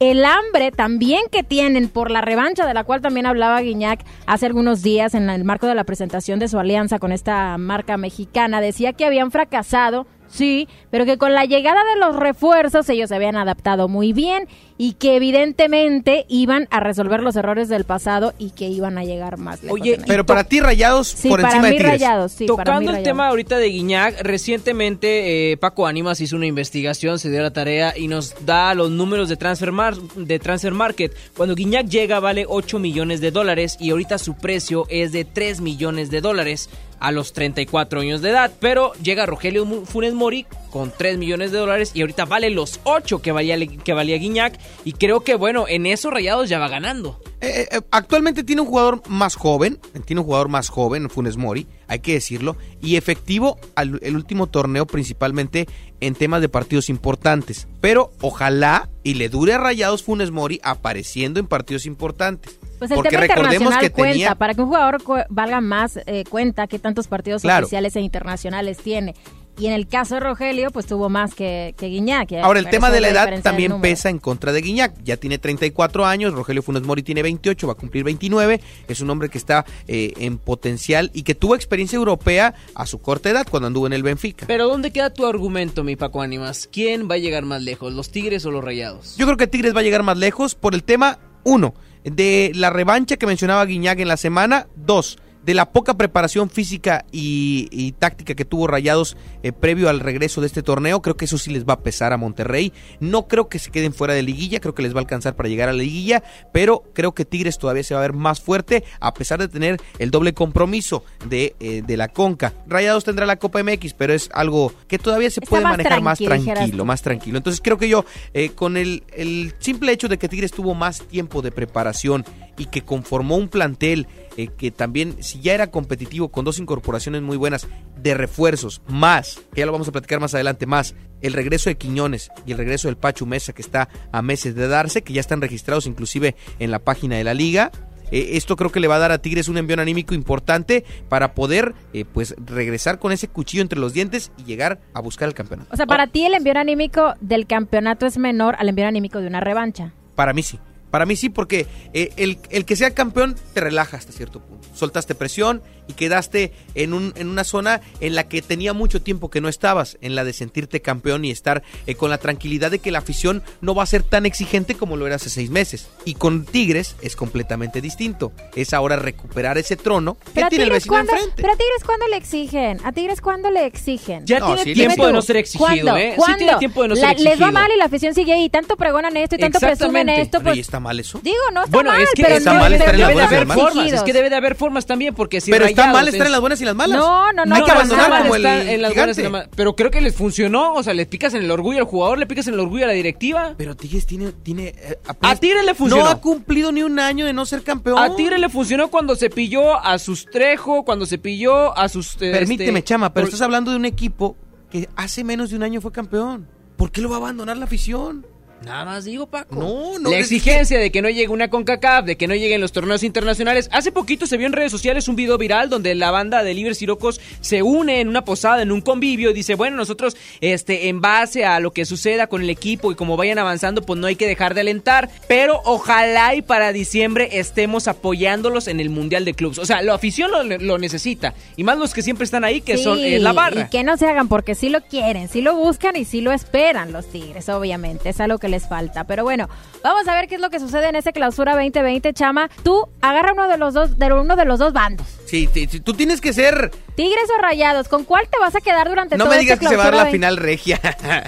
[0.00, 4.46] el hambre también que tienen por la revancha de la cual también hablaba Guiñac hace
[4.46, 8.60] algunos días en el marco de la presentación de su alianza con esta marca mexicana,
[8.60, 13.16] decía que habían fracasado Sí, pero que con la llegada de los refuerzos ellos se
[13.16, 14.46] habían adaptado muy bien
[14.82, 19.36] y que evidentemente iban a resolver los errores del pasado y que iban a llegar
[19.36, 19.78] más lejos.
[19.78, 21.92] Oye, pero para ti Rayados Sí, por para encima de mí Tigres.
[22.00, 23.04] Rayados, sí, para mí Tocando el Rayados.
[23.04, 27.92] tema ahorita de Guiñac, recientemente eh, Paco Ánimas hizo una investigación, se dio la tarea
[27.96, 31.14] y nos da los números de Transfer, Mar- de transfer Market.
[31.36, 35.60] Cuando Guiñac llega vale 8 millones de dólares y ahorita su precio es de 3
[35.60, 36.70] millones de dólares
[37.00, 38.50] a los 34 años de edad.
[38.60, 43.20] Pero llega Rogelio Funes Mori con 3 millones de dólares y ahorita vale los 8
[43.20, 44.58] que valía, que valía Guiñac.
[44.84, 47.20] Y creo que bueno, en eso Rayados ya va ganando.
[47.42, 51.66] Eh, eh, actualmente tiene un jugador más joven, tiene un jugador más joven, Funes Mori,
[51.88, 55.66] hay que decirlo, y efectivo al el último torneo principalmente
[56.00, 57.66] en temas de partidos importantes.
[57.80, 62.58] Pero ojalá y le dure a Rayados Funes Mori apareciendo en partidos importantes.
[62.78, 65.60] Pues el Porque tema recordemos internacional que cuenta, tenía para que un jugador cu- valga
[65.62, 67.64] más, eh, cuenta que tantos partidos Claro.
[67.66, 69.14] oficiales e internacionales tiene.
[69.60, 72.32] Y en el caso de Rogelio, pues tuvo más que, que Guiñac.
[72.42, 74.94] Ahora, el pero tema de la edad también pesa en contra de Guiñac.
[75.04, 78.58] Ya tiene 34 años, Rogelio Funes Mori tiene 28, va a cumplir 29.
[78.88, 83.00] Es un hombre que está eh, en potencial y que tuvo experiencia europea a su
[83.00, 84.46] corta edad cuando anduvo en el Benfica.
[84.46, 86.66] Pero ¿dónde queda tu argumento, mi Paco Ánimas?
[86.72, 89.16] ¿Quién va a llegar más lejos, los Tigres o los Rayados?
[89.18, 92.70] Yo creo que Tigres va a llegar más lejos por el tema, uno, de la
[92.70, 97.92] revancha que mencionaba Guiñac en la semana, dos, de la poca preparación física y, y
[97.92, 101.00] táctica que tuvo Rayados eh, previo al regreso de este torneo.
[101.02, 102.72] Creo que eso sí les va a pesar a Monterrey.
[103.00, 105.48] No creo que se queden fuera de liguilla, creo que les va a alcanzar para
[105.48, 106.22] llegar a la liguilla,
[106.52, 109.80] pero creo que Tigres todavía se va a ver más fuerte a pesar de tener
[109.98, 112.52] el doble compromiso de, eh, de la Conca.
[112.66, 116.02] Rayados tendrá la Copa MX, pero es algo que todavía se Está puede más manejar
[116.02, 117.38] más tranquilo, más tranquilo.
[117.38, 121.02] Entonces creo que yo, eh, con el, el simple hecho de que Tigres tuvo más
[121.02, 122.24] tiempo de preparación
[122.60, 124.06] y que conformó un plantel
[124.36, 129.40] eh, que también, si ya era competitivo con dos incorporaciones muy buenas de refuerzos, más,
[129.54, 132.58] que ya lo vamos a platicar más adelante, más el regreso de Quiñones y el
[132.58, 136.36] regreso del Pachu Mesa que está a meses de darse, que ya están registrados inclusive
[136.58, 137.72] en la página de la liga.
[138.10, 141.32] Eh, esto creo que le va a dar a Tigres un envión anímico importante para
[141.32, 145.34] poder eh, pues regresar con ese cuchillo entre los dientes y llegar a buscar el
[145.34, 145.70] campeonato.
[145.72, 149.28] O sea, para ti el envío anímico del campeonato es menor al envío anímico de
[149.28, 149.94] una revancha.
[150.14, 150.58] Para mí sí.
[150.90, 154.68] Para mí sí, porque eh, el, el que sea campeón te relaja hasta cierto punto.
[154.74, 159.30] Soltaste presión y quedaste en, un, en una zona en la que tenía mucho tiempo
[159.30, 162.78] que no estabas, en la de sentirte campeón y estar eh, con la tranquilidad de
[162.78, 165.88] que la afición no va a ser tan exigente como lo era hace seis meses.
[166.04, 168.32] Y con Tigres es completamente distinto.
[168.54, 171.32] Es ahora recuperar ese trono que Pero tiene el vecino enfrente.
[171.36, 174.26] pero a Tigres cuándo le exigen, a Tigres cuándo le exigen.
[174.26, 175.96] Ya No, tiene sí, tiempo de no ser exigido, ¿Cuándo?
[175.96, 176.16] ¿eh?
[176.24, 177.30] Sí tiene tiempo de no ser La- exigido.
[177.36, 180.38] Les va mal y la afición sigue ahí, tanto pregonan esto y tanto presumen esto,
[180.38, 181.20] Pero, ¿y pues está mal eso?
[181.22, 183.00] digo, no está Bueno, mal, es que pero está no mal estar en
[183.48, 183.54] malas.
[183.54, 186.26] formas, es que debe de haber formas también, porque si Pero está mal estar es-
[186.26, 186.98] en las buenas y las malas.
[186.98, 189.48] No, no, no, Hay que abandonar como el está en las buenas y las malas.
[189.56, 192.26] Pero creo que les funcionó, o sea, le picas en el orgullo al jugador, le
[192.26, 193.54] picas en el orgullo a la directiva.
[193.56, 194.32] Pero Tigres tiene...
[194.32, 196.04] tiene eh, A apenas- Tigre le funcionó.
[196.04, 197.98] No ha cumplido ni un año de no ser campeón.
[197.98, 202.14] A Tigre le funcionó cuando se pilló a sus Trejo, cuando se pilló a sus...
[202.20, 204.36] eh, Permíteme, este, Chama, pero por- estás hablando de un equipo
[204.70, 206.46] que hace menos de un año fue campeón.
[206.76, 208.24] ¿Por qué lo va a abandonar la afición?
[208.64, 209.54] Nada más digo, Paco.
[209.54, 210.10] No, no.
[210.10, 213.70] La exigencia de que no llegue una CONCACAF, de que no lleguen los torneos internacionales.
[213.72, 216.82] Hace poquito se vio en redes sociales un video viral donde la banda de Libres
[216.82, 220.88] y Locos se une en una posada, en un convivio y dice, bueno, nosotros, este,
[220.88, 224.06] en base a lo que suceda con el equipo y como vayan avanzando, pues no
[224.06, 225.08] hay que dejar de alentar.
[225.26, 229.58] Pero ojalá y para diciembre estemos apoyándolos en el Mundial de Clubs.
[229.58, 231.34] O sea, la afición lo, lo necesita.
[231.56, 233.62] Y más los que siempre están ahí, que son eh, la barra.
[233.62, 236.32] Y que no se hagan porque sí lo quieren, sí lo buscan y sí lo
[236.32, 238.10] esperan los Tigres, obviamente.
[238.10, 239.04] Es algo que les falta.
[239.04, 239.48] Pero bueno,
[239.82, 242.50] vamos a ver qué es lo que sucede en ese clausura 2020, Chama.
[242.62, 245.06] Tú agarra uno de los dos, de uno de los dos bandos.
[245.26, 246.70] Sí, sí, sí, tú tienes que ser.
[246.96, 249.66] Tigres o Rayados, ¿con cuál te vas a quedar durante No todo me digas este
[249.66, 250.78] que se va a dar la final regia.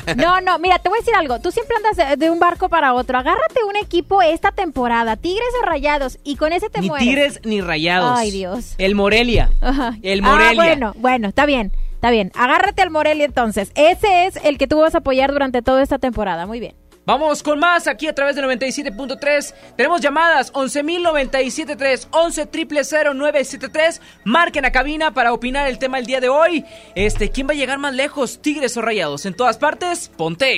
[0.04, 0.14] 20?
[0.22, 1.38] No, no, mira, te voy a decir algo.
[1.40, 3.16] Tú siempre andas de, de un barco para otro.
[3.16, 7.06] Agárrate un equipo esta temporada, Tigres o Rayados, y con ese te Ni mueres.
[7.06, 8.18] Tigres ni Rayados.
[8.18, 8.74] Ay, Dios.
[8.78, 9.50] El Morelia.
[9.60, 9.94] Ajá.
[10.02, 10.54] El Ah, Morelia.
[10.54, 12.32] bueno, bueno, está bien, está bien.
[12.34, 13.70] Agárrate al Morelia entonces.
[13.76, 16.46] Ese es el que tú vas a apoyar durante toda esta temporada.
[16.46, 16.74] Muy bien.
[17.05, 19.55] Vamos con más aquí a través de 97.3.
[19.76, 22.48] Tenemos llamadas 11.097.3, 11
[23.14, 26.64] 973 Marquen a cabina para opinar el tema el día de hoy.
[26.94, 28.40] Este, ¿quién va a llegar más lejos?
[28.40, 29.26] Tigres o Rayados.
[29.26, 30.57] En todas partes, ponte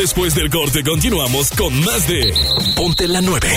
[0.00, 2.32] Después del corte continuamos con más de
[2.74, 3.48] Ponte la 9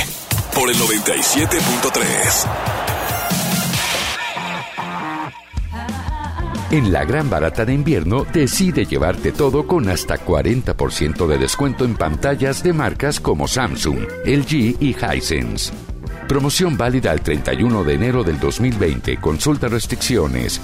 [0.54, 2.50] por el 97.3.
[6.72, 11.96] En la gran barata de invierno, decide llevarte todo con hasta 40% de descuento en
[11.96, 15.72] pantallas de marcas como Samsung, LG y Hisense.
[16.28, 19.16] Promoción válida al 31 de enero del 2020.
[19.22, 20.60] Consulta restricciones.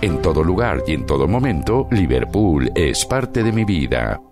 [0.00, 4.22] En todo lugar y en todo momento, Liverpool es parte de mi vida.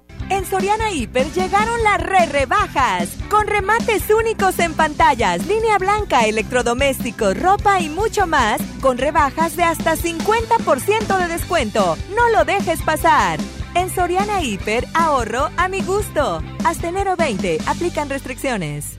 [0.56, 7.78] Soriana Hiper llegaron las re rebajas, con remates únicos en pantallas, línea blanca, electrodomésticos, ropa
[7.82, 11.98] y mucho más, con rebajas de hasta 50% de descuento.
[12.16, 13.38] No lo dejes pasar.
[13.74, 16.42] En Soriana Hiper, ahorro a mi gusto.
[16.64, 18.98] Hasta enero 20, aplican restricciones.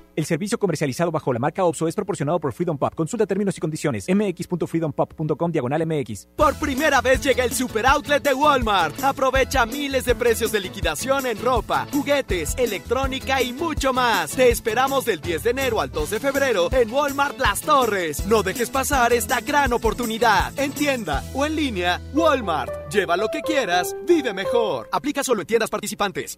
[0.15, 2.93] El servicio comercializado bajo la marca OPSO es proporcionado por Freedom Pop.
[2.95, 4.07] Consulta términos y condiciones.
[4.09, 6.27] mx.freedompop.com diagonal mx.
[6.35, 9.01] Por primera vez llega el super outlet de Walmart.
[9.03, 14.31] Aprovecha miles de precios de liquidación en ropa, juguetes, electrónica y mucho más.
[14.31, 18.25] Te esperamos del 10 de enero al 2 de febrero en Walmart Las Torres.
[18.27, 20.51] No dejes pasar esta gran oportunidad.
[20.59, 22.91] En tienda o en línea, Walmart.
[22.91, 24.89] Lleva lo que quieras, vive mejor.
[24.91, 26.37] Aplica solo en tiendas participantes.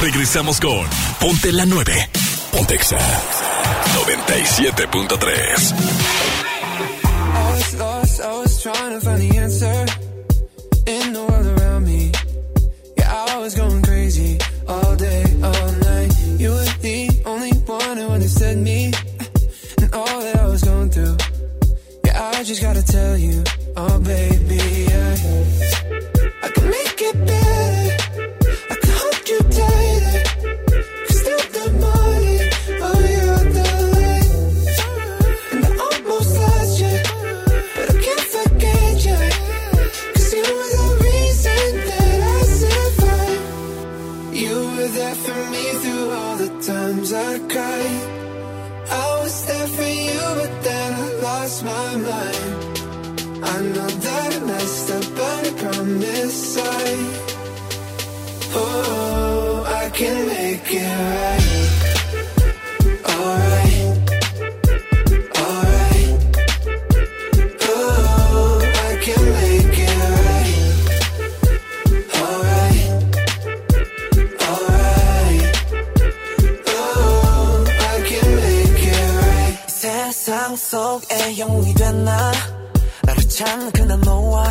[0.00, 0.86] Regresamos con
[1.20, 2.10] Ponte la 9.
[2.50, 2.98] Pontexa
[3.94, 5.72] 97.3.
[7.34, 9.86] I was lost, I was trying to find the answer
[10.86, 12.10] in the world around me.
[12.96, 16.12] Yeah, I was going crazy all day, all night.
[16.38, 18.92] You were the only one who understood me
[19.80, 21.16] and all that I was going through.
[22.04, 23.42] Yeah, I just gotta tell you,
[23.76, 24.86] oh baby.
[26.42, 27.41] I can make it better.
[47.14, 48.02] I cried.
[48.90, 53.44] I was there for you, but then I lost my mind.
[53.44, 56.62] I know that I messed up, but I promise I.
[58.54, 61.72] Oh, I can make it right.
[63.10, 63.81] Alright.
[80.71, 82.31] 속에 영웅이 됐나?
[83.03, 84.49] 나를 찾는 그날 너와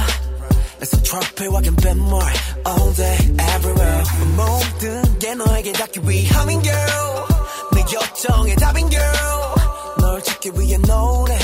[0.78, 2.22] 내손 트로피와 갬빗물
[2.66, 3.18] All day,
[3.56, 4.02] everywhere
[4.36, 7.26] 모든 게 너에게 닿기 위함인 girl
[7.72, 9.54] 내 요청의 답인 girl
[10.00, 11.38] 널 찾기 위해 노래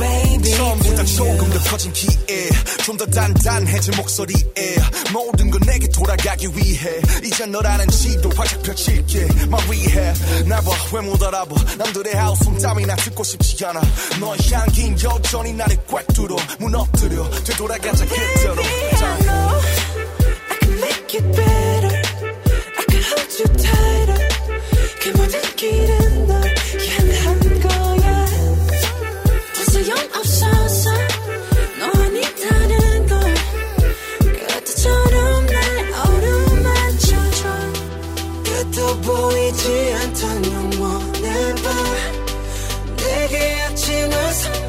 [0.00, 0.50] Baby.
[0.56, 2.48] 처음보다 조금 더 커진 기에
[2.84, 4.76] 좀 더 단단해진 목소리에
[5.12, 9.28] 모든 건 내게 돌아가기 위해 이제 너라는 지도 활짝 펼칠게.
[9.44, 11.54] My rehab 나봐 왜못 알아봐.
[11.78, 13.80] 남들의 하우스 땀이나 듣고 싶지 않아.
[14.18, 16.36] 너의 향긴 여전히 나를 꽉 뚫어.
[16.58, 18.62] 무너뜨려 되돌아가자 그대로.
[20.80, 22.02] Make it better.
[22.76, 24.28] I can hold you tighter.
[25.02, 26.39] 그 모든 길은 널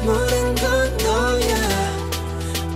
[0.02, 1.54] 선물한 건 너야.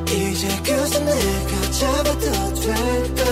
[0.08, 3.24] 이제 그저 내가 잡아도 될까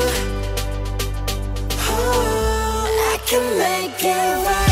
[1.86, 4.63] Oh, I can make it right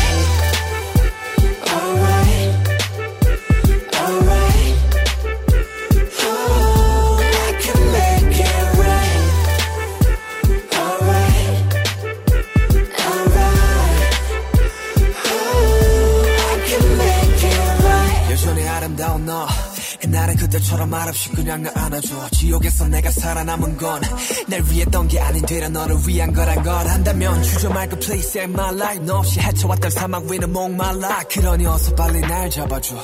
[20.53, 22.29] 때처럼 말없이 그냥 나 안아줘.
[22.31, 24.01] 지옥에서 내가 살아남은 건
[24.47, 26.87] 날 위했던 게 아닌 되려 너를 위한 거란 걸.
[26.87, 29.03] 한다면 주저 말고 please save my life.
[29.05, 31.23] 너 없이 헤쳐왔던 사막 위는 목말라.
[31.31, 32.95] 그러니 어서 빨리 날 잡아줘.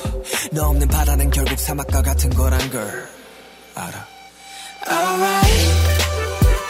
[0.52, 3.08] 너 없는 바다는 결국 사막과 같은 거란 걸.
[3.74, 4.06] 알아.
[4.86, 5.52] Alright,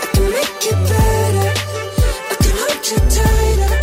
[0.01, 1.53] I can make it better.
[2.31, 3.80] I can hold you tighter.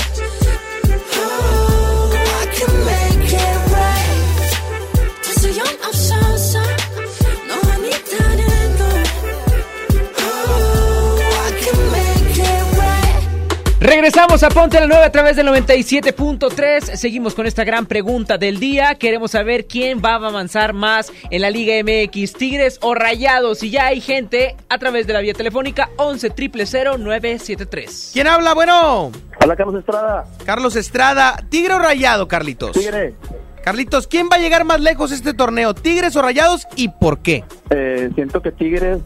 [14.07, 16.95] Regresamos a Ponte la 9 a través del 97.3.
[16.95, 18.95] Seguimos con esta gran pregunta del día.
[18.95, 23.63] Queremos saber quién va a avanzar más en la Liga MX, Tigres o Rayados.
[23.63, 28.53] Y ya hay gente a través de la vía telefónica 11 973 ¿Quién habla?
[28.53, 29.11] Bueno.
[29.43, 30.25] Hola, Carlos Estrada.
[30.45, 31.43] Carlos Estrada.
[31.49, 32.71] ¿Tigre o Rayado, Carlitos?
[32.71, 33.13] Tigre.
[33.61, 35.73] Carlitos, ¿quién va a llegar más lejos este torneo?
[35.73, 37.43] ¿Tigres o Rayados y por qué?
[37.71, 38.99] Eh, siento que Tigres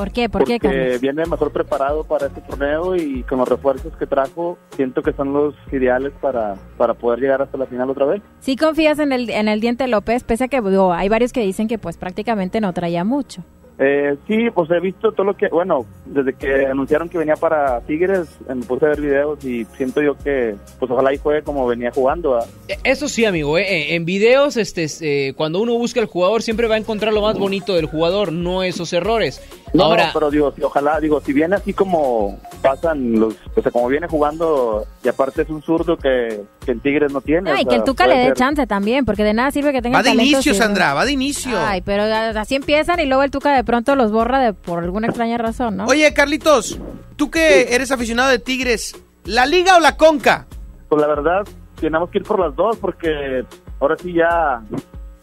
[0.00, 0.30] ¿Por qué?
[0.30, 1.00] ¿Por qué, porque Carlos?
[1.02, 5.34] viene mejor preparado para este torneo y con los refuerzos que trajo, siento que son
[5.34, 8.22] los ideales para, para poder llegar hasta la final otra vez.
[8.38, 10.24] ¿Sí confías en el, en el Diente López?
[10.24, 13.44] Pese a que digo, hay varios que dicen que pues prácticamente no traía mucho.
[13.82, 17.80] Eh, sí, pues he visto todo lo que, bueno, desde que anunciaron que venía para
[17.80, 21.42] Tigres, eh, me puse a ver videos y siento yo que, pues ojalá y juegue
[21.42, 22.38] como venía jugando.
[22.68, 26.68] Eh, Eso sí, amigo, eh, en videos, este, eh, cuando uno busca al jugador, siempre
[26.68, 29.40] va a encontrar lo más bonito del jugador, no esos errores.
[29.72, 33.62] No, Ahora, no, pero digo, si ojalá, digo, si viene así como pasan los, o
[33.62, 37.50] sea, como viene jugando y aparte es un zurdo que, que en Tigres no tiene.
[37.52, 39.80] Ay, o que el Tuca le dé ser- chance también, porque de nada sirve que
[39.80, 41.56] tenga Va de inicio, si- Sandra, va de inicio.
[41.58, 45.06] Ay, pero así empiezan y luego el Tuca de pronto los borra de por alguna
[45.06, 45.84] extraña razón, ¿no?
[45.86, 46.78] Oye, Carlitos,
[47.16, 50.46] tú que eres aficionado de Tigres, ¿la Liga o la Conca?
[50.88, 51.42] Pues la verdad,
[51.80, 53.44] tenemos que ir por las dos porque
[53.78, 54.60] ahora sí ya,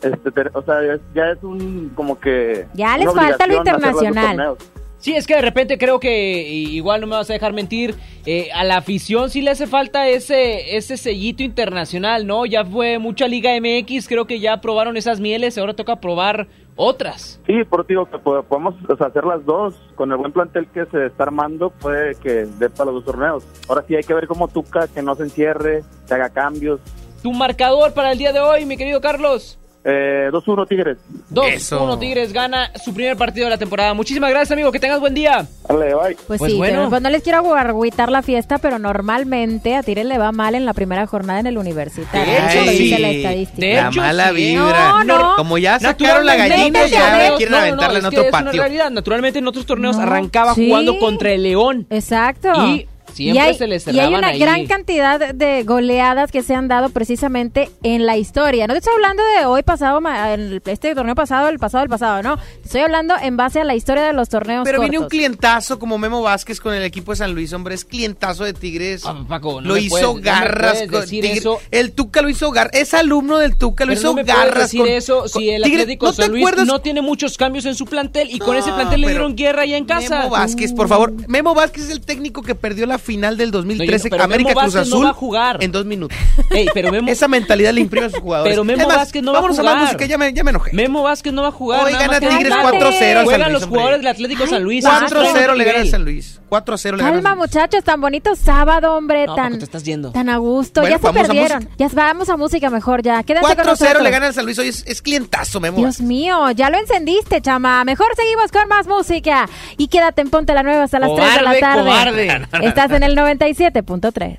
[0.02, 2.66] este, te- o sea, es- ya es un como que...
[2.74, 4.26] Ya les falta lo internacional.
[4.36, 4.58] torneos.
[5.00, 7.93] Sí, es que de repente creo que igual no me vas a dejar mentir,
[8.26, 12.48] eh, a la afición sí le hace falta ese ese sellito internacional, ¿no?
[12.48, 17.39] Ya fue mucha Liga MX, creo que ya probaron esas mieles, ahora toca probar otras.
[17.45, 19.76] Sí, por eso digo que po- podemos o sea, hacer las dos.
[19.95, 23.43] Con el buen plantel que se está armando, puede que dé para los dos torneos.
[23.70, 26.80] Ahora sí hay que ver cómo Tuca, que no se encierre, que haga cambios.
[27.22, 29.60] Tu marcador para el día de hoy, mi querido Carlos.
[29.90, 30.98] Eh, 2-1 Tigres.
[31.32, 33.94] 2-1 Tigres gana su primer partido de la temporada.
[33.94, 34.70] Muchísimas gracias, amigo.
[34.70, 35.48] Que tengas buen día.
[35.70, 36.18] Dale, bye.
[36.28, 36.78] Pues, Pues sí, bueno.
[36.80, 40.56] pero, pues no les quiero agüitar la fiesta, pero normalmente a Tigres le va mal
[40.56, 42.34] en la primera jornada en el universitario.
[42.34, 43.02] De Eso hecho, lo dice sí.
[43.02, 43.66] la estadística.
[43.68, 44.36] De la hecho, mala sí.
[44.36, 44.90] vibra.
[44.90, 45.36] No, no.
[45.38, 46.88] Como ya sacaron la Naturalmente, gallina,
[47.30, 48.62] ya quieren no, no, aventarla es en que otro es una patio.
[48.62, 48.92] realidad.
[48.92, 50.04] Naturalmente en otros torneos No.
[50.04, 50.68] arrancaba Sí.
[50.68, 51.88] jugando contra el León.
[51.90, 52.50] Exacto.
[52.68, 54.39] Y siempre hay, se les y hay una ahí.
[54.39, 58.68] gran cantidad de goleadas que se han dado precisamente en la historia.
[58.68, 59.99] No te estoy hablando de hoy pasado,
[60.34, 62.38] el- este torneo pasado, el pasado, el pasado, no.
[62.64, 65.97] Estoy hablando en base a la historia de los torneos Pero viene un clientazo como
[65.97, 69.03] Memo Vázquez con el equipo de San Luis, hombre, es clientazo de Tigres.
[69.05, 71.58] Ah, Paco, no lo me hizo puedes- no me garras con.
[71.72, 72.74] El Tuca lo hizo garras.
[72.74, 75.49] Es alumno del Tuca, lo Pero hizo no me garras decir con- eso con si
[75.49, 76.68] el Tigre- Atlético ¿No te San Luis acuerdas?
[76.68, 79.78] no tiene muchos cambios en su plantel y con ese plantel le dieron guerra allá
[79.78, 80.20] en casa.
[80.20, 81.14] Memo Vázquez, por favor.
[81.28, 84.74] Memo Vázquez es el técnico que perdió la final del 2013 pero América Memo Cruz
[84.74, 85.58] Vázquez no Azul va a jugar.
[85.64, 86.18] en dos minutos.
[86.52, 88.52] Ey, pero Memo, Esa mentalidad le imprime a sus jugadores.
[88.54, 89.76] pero Memo Es más, Vázquez no va a vámonos jugar.
[89.76, 90.72] más música, ya me, ya me enojé.
[90.74, 91.84] Memo Vázquez no va a jugar.
[91.86, 93.78] Hoy gana Tigres digan, 4-0 al San Juegan los hombre.
[93.80, 94.86] jugadores del Atlético San Luis.
[94.86, 96.39] 4-0 le gana San Luis.
[96.50, 100.12] 4-0 le gana al Calma, muchachos, tan bonito sábado, hombre, No, tan, te estás yendo.
[100.12, 100.82] tan a gusto.
[100.82, 101.70] Bueno, ya se a perdieron.
[101.78, 103.22] Ya vamos a música mejor, ya.
[103.24, 104.04] Quédense con 4-0 nosotros.
[104.04, 104.58] le gana San Luis.
[104.60, 105.78] Hoy es, es clientazo, Memo.
[105.78, 107.84] Dios mío, ya lo encendiste, chama.
[107.84, 109.50] Mejor seguimos con más música.
[109.78, 111.82] Y quédate en Ponte la Nueva hasta las 3 de la tarde.
[111.82, 112.48] cobarde.
[112.68, 114.38] Estás en el 97.3.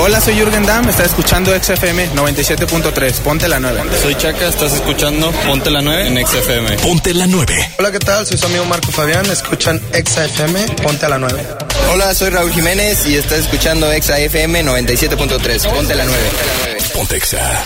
[0.00, 3.82] Hola, soy Jürgen Damm, estás escuchando XFM 97.3, ponte la 9.
[4.00, 6.76] Soy Chaca, estás escuchando Ponte la 9 en XFM.
[6.76, 7.70] Ponte la 9.
[7.78, 8.24] Hola, ¿qué tal?
[8.24, 9.26] Soy su amigo Marco Fabián.
[9.26, 11.42] Escuchan Exa FM, ponte a la 9.
[11.92, 16.22] Hola, soy Raúl Jiménez y estás escuchando XFM 97.3, ponte la 9.
[16.94, 17.64] Ponte Exa.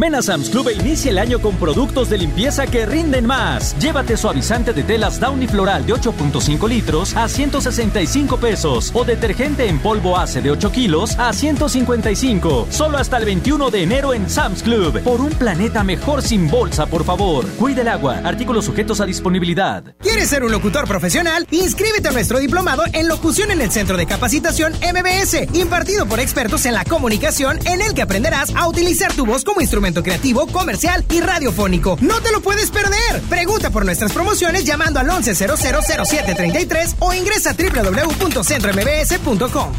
[0.00, 3.76] Ven Sam's Club e inicia el año con productos de limpieza que rinden más.
[3.78, 9.78] Llévate suavizante de telas Downy Floral de 8.5 litros a 165 pesos o detergente en
[9.78, 12.68] polvo ACE de 8 kilos a 155.
[12.70, 15.02] Solo hasta el 21 de enero en Sam's Club.
[15.02, 17.46] Por un planeta mejor sin bolsa, por favor.
[17.58, 18.22] Cuide el agua.
[18.24, 19.84] Artículos sujetos a disponibilidad.
[20.00, 21.46] ¿Quieres ser un locutor profesional?
[21.50, 26.64] Inscríbete a nuestro diplomado en locución en el Centro de Capacitación MBS, impartido por expertos
[26.64, 31.04] en la comunicación, en el que aprenderás a utilizar tu voz como instrumento creativo, comercial
[31.10, 31.98] y radiofónico.
[32.00, 33.20] ¡No te lo puedes perder!
[33.28, 39.72] Pregunta por nuestras promociones llamando al 11000733 o ingresa a www.centrombs.com.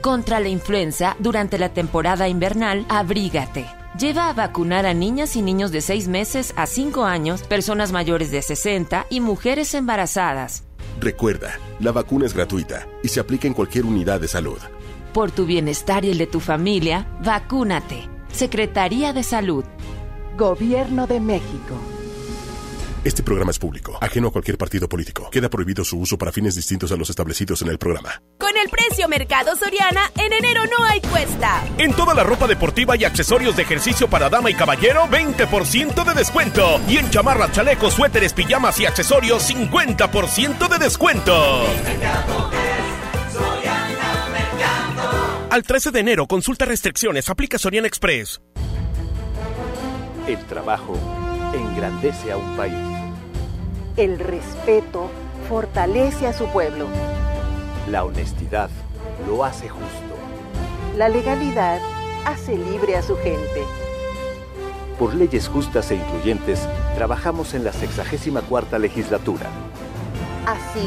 [0.00, 3.66] Contra la influenza, durante la temporada invernal, abrígate.
[3.98, 8.30] lleva a vacunar a niñas y niños de 6 meses a 5 años, personas mayores
[8.30, 10.64] de 60 y mujeres embarazadas.
[11.00, 14.58] Recuerda, la vacuna es gratuita y se aplica en cualquier unidad de salud.
[15.16, 18.06] Por tu bienestar y el de tu familia, vacúnate.
[18.30, 19.64] Secretaría de Salud.
[20.36, 21.74] Gobierno de México.
[23.02, 25.30] Este programa es público, ajeno a cualquier partido político.
[25.30, 28.20] Queda prohibido su uso para fines distintos a los establecidos en el programa.
[28.38, 31.64] Con el precio Mercado Soriana, en enero no hay cuesta.
[31.78, 36.12] En toda la ropa deportiva y accesorios de ejercicio para dama y caballero, 20% de
[36.12, 36.78] descuento.
[36.88, 41.64] Y en chamarras, chalecos, suéteres, pijamas y accesorios, 50% de descuento.
[45.56, 48.42] Al 13 de enero, consulta restricciones, aplica Soriana Express.
[50.28, 50.98] El trabajo
[51.54, 52.74] engrandece a un país.
[53.96, 55.10] El respeto
[55.48, 56.86] fortalece a su pueblo.
[57.90, 58.68] La honestidad
[59.26, 60.14] lo hace justo.
[60.94, 61.80] La legalidad
[62.26, 63.64] hace libre a su gente.
[64.98, 69.46] Por leyes justas e incluyentes, trabajamos en la 64 legislatura.
[70.44, 70.86] Así,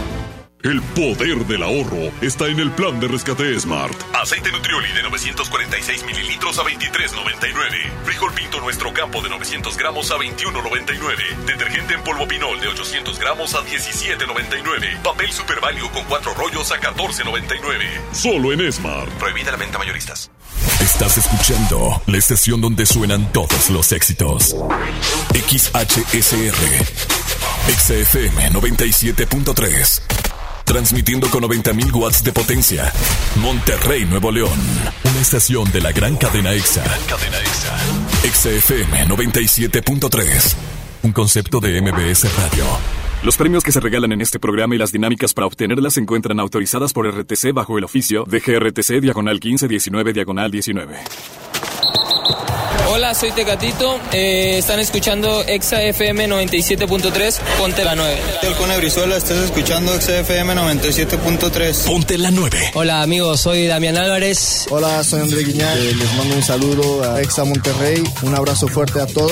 [0.63, 3.95] El poder del ahorro está en el plan de rescate Smart.
[4.13, 8.03] Aceite Nutrioli de 946 mililitros a 23.99.
[8.03, 11.45] Frijol Pinto Nuestro Campo de 900 gramos a 21.99.
[11.47, 15.01] Detergente en polvo Pinol de 800 gramos a 17.99.
[15.01, 18.13] Papel Super Value con cuatro rollos a 14.99.
[18.13, 19.09] Solo en Smart.
[19.13, 20.29] Prohibida la venta mayoristas.
[20.79, 24.55] Estás escuchando la estación donde suenan todos los éxitos.
[25.33, 26.85] XHSR.
[27.67, 30.20] XFM 97.3.
[30.71, 32.93] Transmitiendo con 90.000 watts de potencia.
[33.41, 34.57] Monterrey, Nuevo León.
[35.03, 36.81] Una estación de la gran cadena EXA.
[37.09, 37.77] Cadena EXA.
[38.31, 40.55] XFM 97.3.
[41.03, 42.63] Un concepto de MBS Radio.
[43.21, 46.39] Los premios que se regalan en este programa y las dinámicas para obtenerlas se encuentran
[46.39, 50.99] autorizadas por RTC bajo el oficio de GRTC Diagonal 1519 Diagonal 19.
[52.93, 54.01] Hola, soy Tecatito.
[54.11, 57.39] Eh, están escuchando Exa FM 97.3.
[57.57, 58.19] Ponte la 9.
[58.57, 61.85] Con Brizuela, estás escuchando Exa FM 97.3.
[61.85, 62.71] Ponte la 9.
[62.73, 63.39] Hola, amigos.
[63.39, 64.65] Soy Damián Álvarez.
[64.71, 65.77] Hola, soy André Guiñán.
[65.77, 68.03] Eh, les mando un saludo a Exa Monterrey.
[68.23, 69.31] Un abrazo fuerte a todos.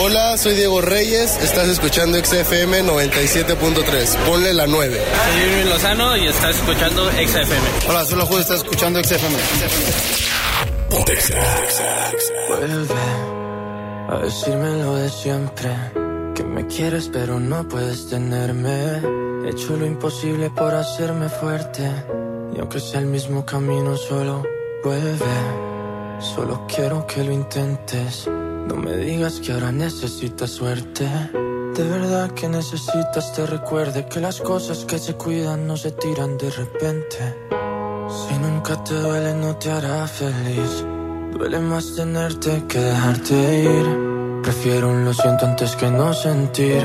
[0.00, 1.36] Hola, soy Diego Reyes.
[1.42, 4.16] Estás escuchando XFM 97.3.
[4.26, 4.98] Ponle la 9.
[4.98, 7.68] Soy Irving Lozano y estás escuchando Exa FM.
[7.90, 8.40] Hola, soy la.
[8.40, 9.00] Estás escuchando
[12.48, 12.94] Vuelve
[14.08, 15.70] a decirme lo de siempre.
[16.34, 19.02] Que me quieres pero no puedes tenerme.
[19.44, 21.90] He hecho lo imposible por hacerme fuerte.
[22.54, 24.42] Y aunque sea el mismo camino, solo
[24.84, 25.36] vuelve.
[26.20, 28.26] Solo quiero que lo intentes.
[28.28, 31.04] No me digas que ahora necesitas suerte.
[31.74, 36.38] De verdad que necesitas te recuerde que las cosas que se cuidan no se tiran
[36.38, 37.36] de repente.
[38.08, 40.84] Si nunca te duele no te hará feliz.
[41.32, 44.40] Duele más tenerte que dejarte ir.
[44.42, 46.84] Prefiero un lo siento antes que no sentir.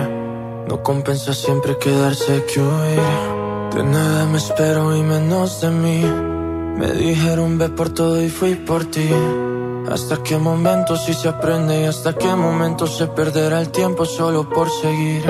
[0.68, 3.76] No compensa siempre quedarse que huir.
[3.76, 6.04] De nada me espero y menos de mí.
[6.78, 9.10] Me dijeron ve por todo y fui por ti.
[9.92, 14.50] Hasta qué momento si se aprende y hasta qué momento se perderá el tiempo solo
[14.50, 15.24] por seguir.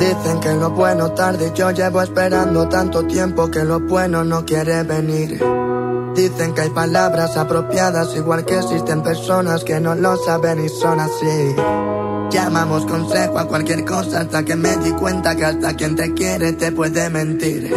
[0.00, 4.82] Dicen que lo bueno tarde, yo llevo esperando tanto tiempo que lo bueno no quiere
[4.82, 5.38] venir.
[6.14, 11.00] Dicen que hay palabras apropiadas, igual que existen personas que no lo saben y son
[11.00, 11.54] así.
[12.30, 16.54] Llamamos consejo a cualquier cosa hasta que me di cuenta que hasta quien te quiere
[16.54, 17.70] te puede mentir.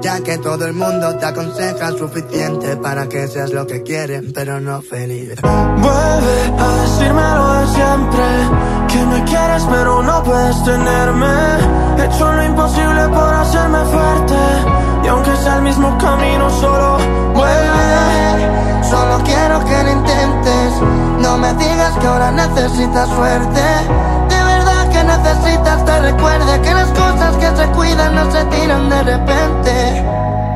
[0.00, 4.60] Ya que todo el mundo te aconseja suficiente para que seas lo que quieren, pero
[4.60, 5.34] no feliz.
[5.42, 8.24] Vuelve a decirme lo de siempre.
[8.88, 11.26] Que me quieres pero no puedes tenerme.
[11.98, 14.34] He hecho lo imposible por hacerme fuerte.
[15.04, 16.98] Y aunque sea el mismo camino, solo
[17.34, 18.82] vuelve.
[18.88, 20.72] Solo quiero que lo intentes.
[21.20, 23.62] No me digas que ahora necesitas suerte.
[24.96, 30.04] Que necesitas te recuerde que las cosas que se cuidan no se tiran de repente.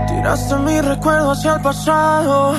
[0.09, 2.55] Tiraste mi recuerdo hacia el pasado.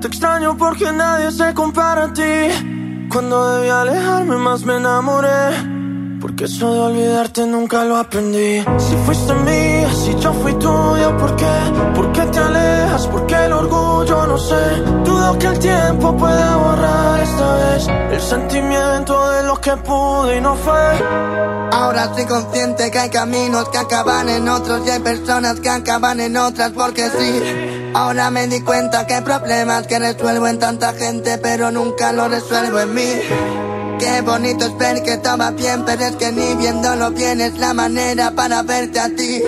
[0.00, 3.08] Te extraño porque nadie se compara a ti.
[3.12, 5.77] Cuando debí alejarme más me enamoré.
[6.20, 8.64] Porque eso de olvidarte nunca lo aprendí.
[8.78, 11.46] Si fuiste mía, si yo fui tuyo, ¿por qué?
[11.94, 13.06] ¿Por qué te alejas?
[13.06, 14.26] ¿Por qué el orgullo?
[14.26, 14.82] No sé.
[15.04, 20.40] Dudo que el tiempo pueda borrar esta vez el sentimiento de lo que pude y
[20.40, 21.68] no fue.
[21.70, 26.20] Ahora estoy consciente que hay caminos que acaban en otros y hay personas que acaban
[26.20, 27.92] en otras porque sí.
[27.94, 32.28] Ahora me di cuenta que hay problemas que resuelvo en tanta gente pero nunca lo
[32.28, 33.67] resuelvo en mí.
[33.98, 37.58] Qué bonito es ver que todo va bien, pero es que ni viéndolo bien es
[37.58, 39.42] la manera para verte a ti.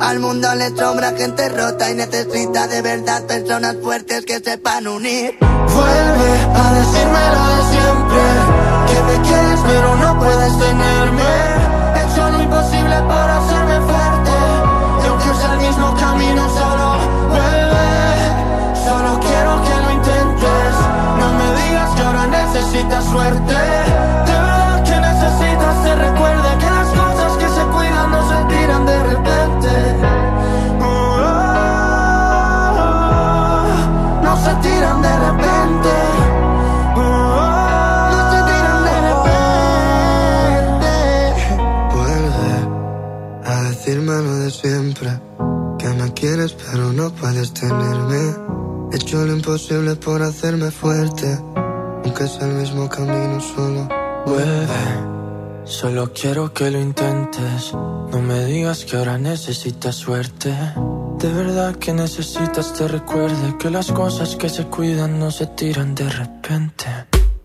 [0.00, 5.36] Al mundo le sobra gente rota y necesita de verdad personas fuertes que sepan unir.
[5.40, 8.22] Vuelve a decirme lo de siempre.
[8.88, 11.22] Que me quieres pero no puedes tenerme.
[11.94, 14.32] He hecho lo imposible para hacerme fuerte.
[15.02, 16.87] Y aunque es el mismo camino, solo
[22.68, 23.54] necesitas suerte.
[23.54, 28.84] De verdad que necesitas se recuerde que las cosas que se cuidan no se tiran
[28.84, 29.68] de repente.
[30.82, 31.18] Oh.
[34.22, 35.90] No se tiran de repente.
[36.96, 37.00] Oh.
[38.12, 40.92] No se tiran de repente.
[41.94, 42.52] Vuelve
[43.46, 45.10] a decirme lo de siempre.
[45.78, 48.34] Que me quieres pero no puedes tenerme.
[48.92, 51.38] He hecho lo imposible por hacerme fuerte.
[52.08, 53.86] Aunque es el mismo camino solo.
[54.24, 57.74] Vuelve, solo quiero que lo intentes.
[57.74, 60.48] No me digas que ahora necesitas suerte.
[61.18, 65.94] De verdad que necesitas te recuerde que las cosas que se cuidan no se tiran
[65.94, 66.86] de repente.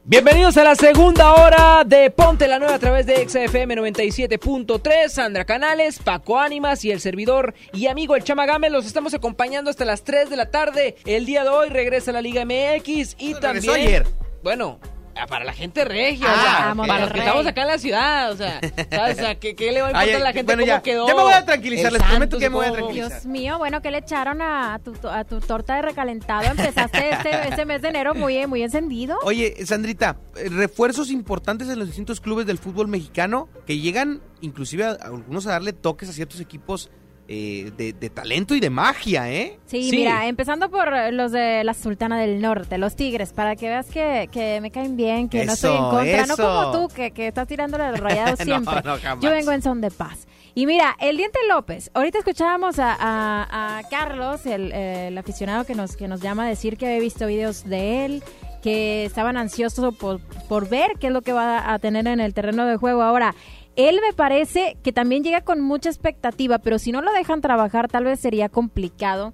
[0.05, 5.09] Bienvenidos a la segunda hora de Ponte la Nueva a través de XFM 97.3.
[5.09, 9.70] Sandra Canales, Paco Ánimas y el servidor y amigo el Chama Gámez los estamos acompañando
[9.70, 10.95] hasta las 3 de la tarde.
[11.05, 13.76] El día de hoy regresa la Liga MX y también.
[13.76, 14.22] ayer.
[14.43, 14.79] Bueno.
[15.15, 17.77] ah, Para la gente regia, Ah, o sea, para los que estamos acá en la
[17.77, 18.59] ciudad, o sea,
[18.91, 19.17] ¿sabes?
[19.17, 20.81] O sea, ¿qué, qué le va a importar Ay, a la gente bueno, cómo ya.
[20.81, 21.07] quedó?
[21.07, 23.09] Ya me voy a tranquilizar, les prometo Santos que me voy a tranquilizar.
[23.11, 26.43] Dios mío, bueno, ¿qué le echaron a tu, a tu torta de recalentado?
[26.49, 29.17] Empezaste este, este mes de enero muy, muy encendido.
[29.23, 34.83] Oye, Sandrita, eh, refuerzos importantes en los distintos clubes del fútbol mexicano que llegan inclusive
[34.83, 36.89] a, a algunos a darle toques a ciertos equipos
[37.28, 39.57] eh, de, de talento y de magia, ¿eh?
[39.65, 43.88] Sí, mira, empezando por los de la Sultana del Norte, los Tigres, para que veas
[43.88, 47.11] que, que me caen bien, que no estoy en Eso, contra, no como tú, que,
[47.11, 48.76] que estás tirándole al rayado siempre.
[48.84, 48.97] no.
[49.21, 50.28] Yo vengo en son de paz.
[50.55, 55.65] Y mira, el Diente López, ahorita escuchábamos a, a- a Carlos, el, eh, el aficionado
[55.65, 58.24] que nos, que nos llama a decir que había visto videos de él,
[58.61, 62.34] que estaban ansiosos por, por ver qué es lo que va a tener en el
[62.36, 63.01] terreno de juego.
[63.01, 63.34] Ahora,
[63.76, 67.88] él me parece que también llega con mucha expectativa, pero si no lo dejan trabajar,
[67.89, 69.34] tal vez sería complicado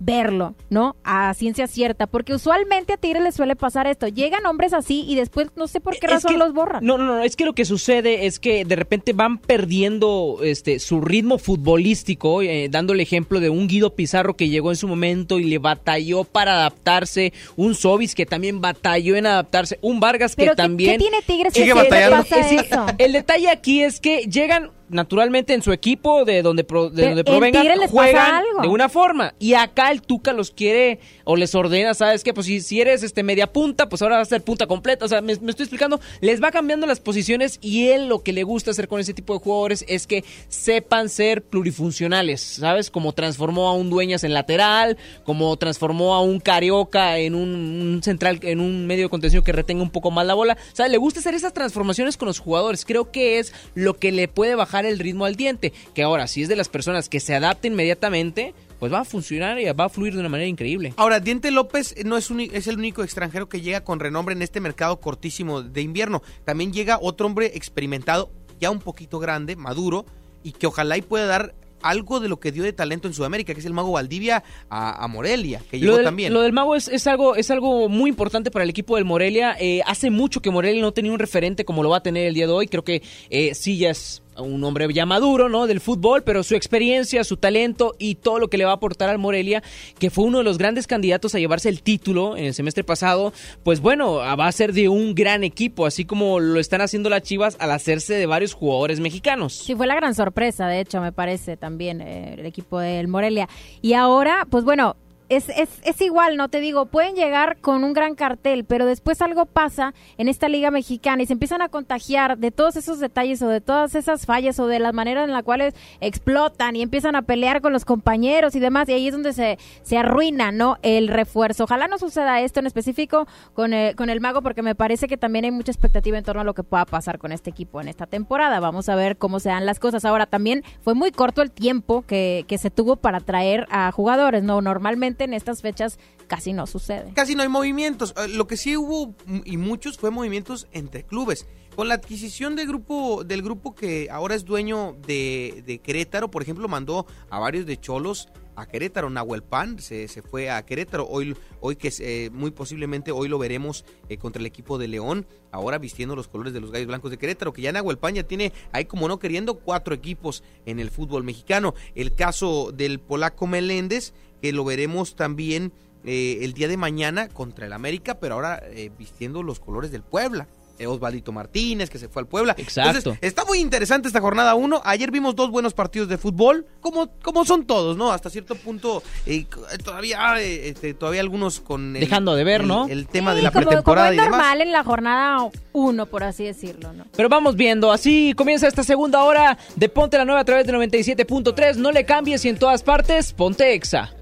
[0.00, 0.96] verlo, ¿no?
[1.04, 4.08] A ciencia cierta, porque usualmente a Tigres les suele pasar esto.
[4.08, 6.84] Llegan hombres así y después no sé por qué Es razón que- los borran.
[6.84, 10.78] No, no, no, es que lo que sucede es que de repente van perdiendo este
[10.80, 14.88] su ritmo futbolístico, eh, dando el ejemplo de un Guido Pizarro que llegó en su
[14.88, 20.34] momento y le batalló para adaptarse, un Sobis que también batalló en adaptarse, un Vargas
[20.34, 20.92] que Pero ¿qué- también...
[20.92, 22.24] qué tiene Tigres que Sigue siempre batallando.
[22.28, 22.86] pasa eso?
[22.98, 27.20] El detalle aquí es que llegan naturalmente en su equipo de donde pro- de donde
[27.20, 29.34] en provengan juegan de una forma.
[29.38, 33.02] Y acá el Tuca los quiere o les ordena sabes qué pues si, si eres
[33.02, 35.04] este media punta pues ahora vas a ser punta completa.
[35.04, 36.00] O sea me, me estoy explicando.
[36.20, 39.32] Les va cambiando las posiciones y él lo que le gusta hacer con ese tipo
[39.34, 44.96] de jugadores es que sepan ser plurifuncionales sabes como transformó a un dueñas en lateral
[45.24, 47.48] como transformó a un carioca en un,
[47.94, 50.56] un central en un medio de contención que retenga un poco más la bola.
[50.72, 52.84] O sea le gusta hacer esas transformaciones con los jugadores.
[52.84, 56.42] Creo que es lo que le puede bajar el ritmo al diente que ahora si
[56.42, 59.88] es de las personas que se adapta inmediatamente pues va a funcionar y va a
[59.90, 60.94] fluir de una manera increíble.
[60.96, 64.58] Ahora, Diente López no es, es el único extranjero que llega con renombre en este
[64.58, 66.22] mercado cortísimo de invierno.
[66.46, 70.06] También llega otro hombre experimentado, ya un poquito grande, maduro,
[70.42, 73.54] y que ojalá y pueda dar algo de lo que dio de talento en Sudamérica,
[73.54, 76.32] que es el mago Valdivia a, a Morelia, que llegó Lo del, también.
[76.32, 79.56] lo del mago es, es algo es algo muy importante para el equipo del Morelia.
[79.58, 82.34] Eh, hace mucho que Morelia no tenía un referente como lo va a tener el
[82.34, 82.66] día de hoy.
[82.66, 85.66] Creo que eh, sí ya es un hombre ya maduro, ¿no?
[85.66, 89.08] Del fútbol, pero su experiencia, su talento y todo lo que le va a aportar
[89.08, 89.62] al Morelia,
[89.98, 93.32] que fue uno de los grandes candidatos a llevarse el título en el semestre pasado,
[93.62, 97.22] pues bueno, va a ser de un gran equipo, así como lo están haciendo las
[97.22, 99.54] Chivas al hacerse de varios jugadores mexicanos.
[99.54, 103.48] Sí, fue la gran sorpresa, de hecho, me parece también eh, el equipo del Morelia.
[103.82, 104.96] Y ahora, pues bueno,
[105.30, 109.22] es, es, es igual, no te digo, pueden llegar con un gran cartel, pero después
[109.22, 113.40] algo pasa en esta liga mexicana y se empiezan a contagiar de todos esos detalles
[113.40, 117.14] o de todas esas fallas o de las maneras en las cuales explotan y empiezan
[117.14, 120.78] a pelear con los compañeros y demás, y ahí es donde se, se arruina, ¿no?
[120.82, 121.64] El refuerzo.
[121.64, 125.16] Ojalá no suceda esto en específico con el, con el mago, porque me parece que
[125.16, 127.86] también hay mucha expectativa en torno a lo que pueda pasar con este equipo en
[127.86, 128.58] esta temporada.
[128.58, 130.04] Vamos a ver cómo se dan las cosas.
[130.04, 134.42] Ahora, también fue muy corto el tiempo que, que se tuvo para traer a jugadores,
[134.42, 134.60] ¿no?
[134.60, 137.12] Normalmente en estas fechas casi no sucede.
[137.14, 138.14] Casi no hay movimientos.
[138.16, 141.46] Eh, Lo que sí hubo, mm, y muchos, fue movimientos entre clubes.
[141.76, 146.42] Con la adquisición del grupo, del grupo que ahora es dueño de, de Querétaro, por
[146.42, 149.08] ejemplo, mandó a varios de Cholos a Querétaro.
[149.08, 151.06] Nahuel Pan se, se fue a Querétaro.
[151.08, 155.26] Hoy, hoy que eh, muy posiblemente hoy lo veremos eh, contra el equipo de León.
[155.52, 157.52] Ahora vistiendo los colores de los Gallos Blancos de Querétaro.
[157.52, 161.24] Que ya Nahuel Pan ya tiene ahí como no queriendo cuatro equipos en el fútbol
[161.24, 161.74] mexicano.
[161.94, 165.72] El caso del polaco Meléndez que lo veremos también
[166.04, 170.02] eh, el día de mañana contra el América, pero ahora eh, vistiendo los colores del
[170.02, 170.46] Puebla.
[170.78, 172.54] Eh, Osvaldito Martínez, que se fue al Puebla.
[172.56, 172.96] Exacto.
[172.96, 174.80] Entonces, está muy interesante esta jornada 1.
[174.82, 178.10] Ayer vimos dos buenos partidos de fútbol, como, como son todos, ¿no?
[178.12, 179.44] Hasta cierto punto, eh,
[179.84, 181.96] todavía eh, este, todavía algunos con...
[181.96, 182.88] el- Dejando de ver, el- ¿no?
[182.88, 184.30] El, tema Sí, de la como, como pretemporada es y demás.
[184.30, 187.04] normal en la jornada 1, por así decirlo, ¿no?
[187.14, 190.72] Pero vamos viendo, así comienza esta segunda hora de Ponte la Nueva a través de
[190.72, 191.76] 97.3.
[191.76, 194.14] No le cambies y en todas partes, Ponte Exa.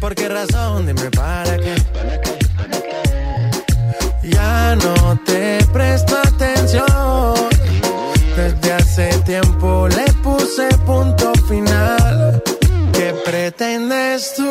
[0.00, 0.86] ¿Por qué razón?
[0.86, 1.74] Dime para qué.
[4.22, 6.86] Ya no te presto atención.
[8.36, 12.42] Desde hace tiempo le puse punto final.
[12.92, 14.50] ¿Qué pretendes tú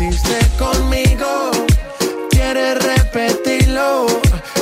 [0.00, 1.50] Hiciste conmigo,
[2.30, 4.06] quieres repetirlo.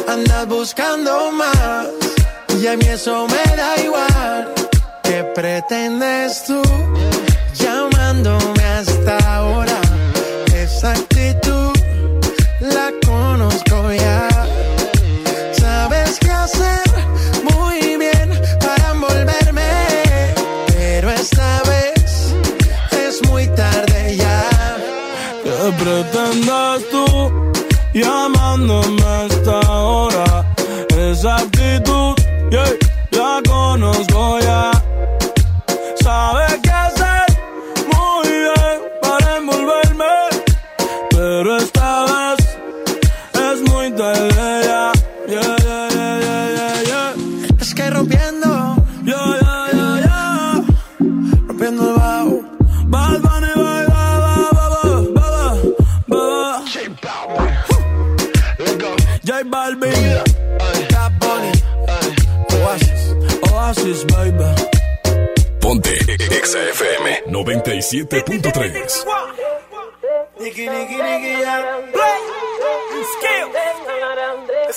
[0.09, 1.89] Andas buscando más.
[2.59, 4.55] Y a mí eso me da igual.
[5.03, 6.63] ¿Qué pretendes tú
[7.55, 9.66] llamándome hasta ahora?
[66.47, 66.63] Exa
[67.27, 69.05] 97.3.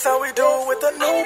[0.04, 1.26] How we do with the new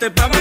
[0.00, 0.39] te pa'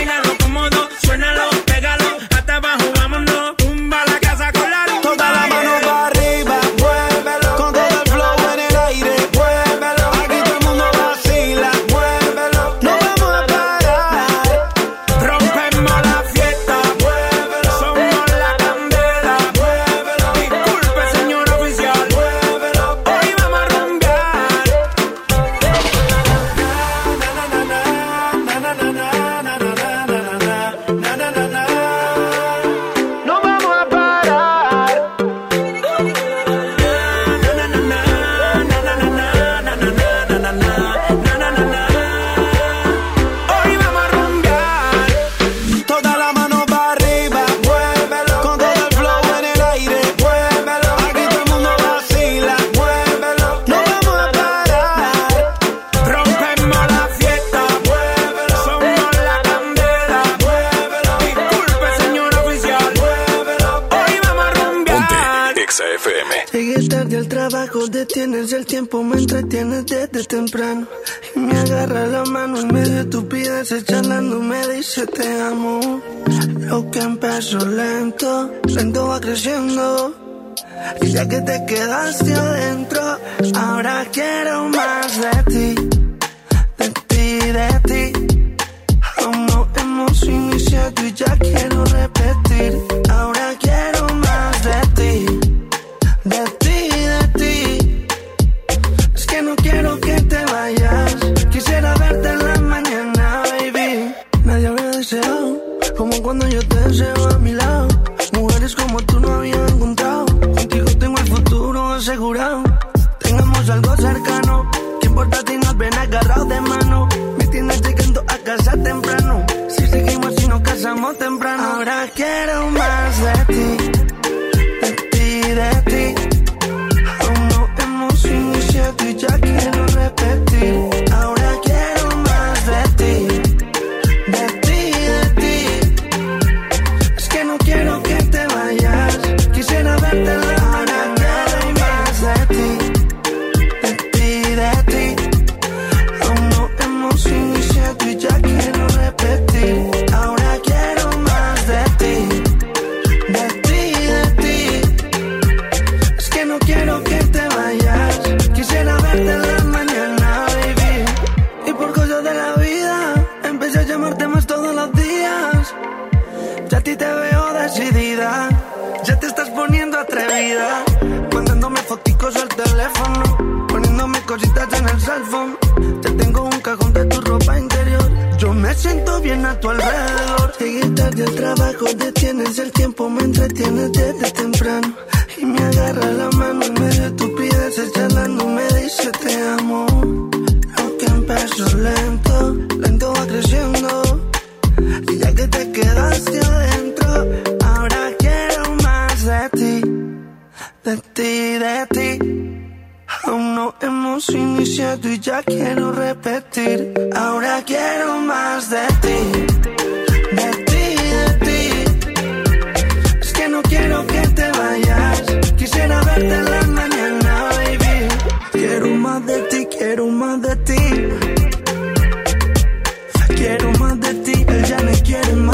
[224.92, 225.49] ti, él ya me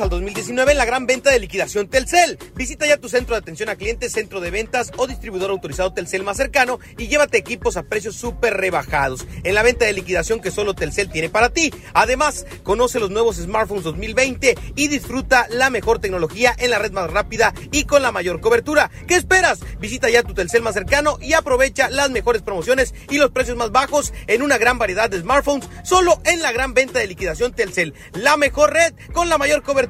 [0.00, 2.38] Al 2019 en la gran venta de liquidación Telcel.
[2.54, 6.22] Visita ya tu centro de atención a clientes, centro de ventas o distribuidor autorizado Telcel
[6.22, 10.52] más cercano y llévate equipos a precios súper rebajados en la venta de liquidación que
[10.52, 11.72] solo Telcel tiene para ti.
[11.94, 17.10] Además, conoce los nuevos smartphones 2020 y disfruta la mejor tecnología en la red más
[17.10, 18.92] rápida y con la mayor cobertura.
[19.08, 19.58] ¿Qué esperas?
[19.80, 23.72] Visita ya tu Telcel más cercano y aprovecha las mejores promociones y los precios más
[23.72, 27.94] bajos en una gran variedad de smartphones solo en la gran venta de liquidación Telcel.
[28.12, 29.87] La mejor red con la mayor cobertura.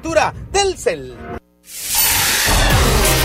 [0.51, 1.15] Telcel.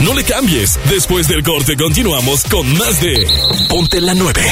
[0.01, 0.79] No le cambies.
[0.91, 3.27] Después del corte continuamos con más de
[3.69, 4.43] Ponte la 9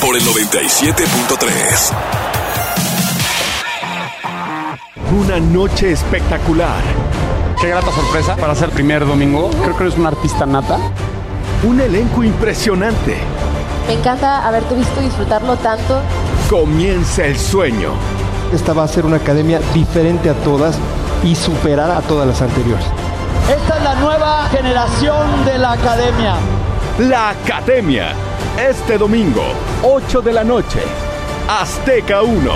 [0.00, 1.92] por el 97.3.
[5.18, 6.82] Una noche espectacular.
[7.60, 9.50] Qué grata sorpresa para ser primer domingo.
[9.62, 10.78] Creo que eres un artista nata.
[11.62, 13.16] Un elenco impresionante.
[13.86, 16.00] Me encanta haberte visto disfrutarlo tanto.
[16.48, 17.92] Comienza el sueño.
[18.52, 20.76] Esta va a ser una academia diferente a todas
[21.22, 22.84] y superar a todas las anteriores.
[23.48, 26.34] Esta es la nueva generación de la academia.
[26.98, 28.12] La academia.
[28.58, 29.42] Este domingo,
[29.82, 30.80] 8 de la noche.
[31.48, 32.50] Azteca 1.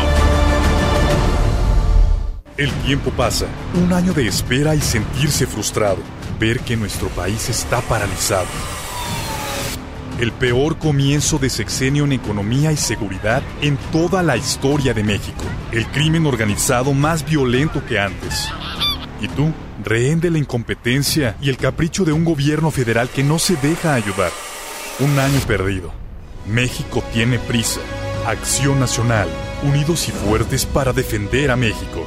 [2.56, 5.98] El tiempo pasa, un año de espera y sentirse frustrado,
[6.38, 8.46] ver que nuestro país está paralizado.
[10.18, 15.42] El peor comienzo de sexenio en economía y seguridad en toda la historia de México.
[15.72, 18.48] El crimen organizado más violento que antes.
[19.20, 19.52] ¿Y tú?
[19.82, 23.94] Rehén de la incompetencia y el capricho de un gobierno federal que no se deja
[23.94, 24.30] ayudar.
[25.00, 25.92] Un año perdido.
[26.46, 27.80] México tiene prisa.
[28.24, 29.28] Acción Nacional.
[29.64, 32.06] Unidos y fuertes para defender a México.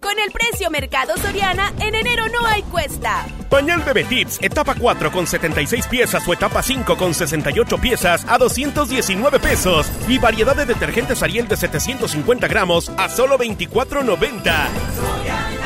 [0.00, 3.26] Con el precio Mercado Soriana, en enero no hay cuesta.
[3.48, 8.38] Pañal Bebé Tips, etapa 4 con 76 piezas o etapa 5 con 68 piezas a
[8.38, 9.90] 219 pesos.
[10.08, 15.65] Y variedad de detergentes Ariel de 750 gramos a solo 24.90.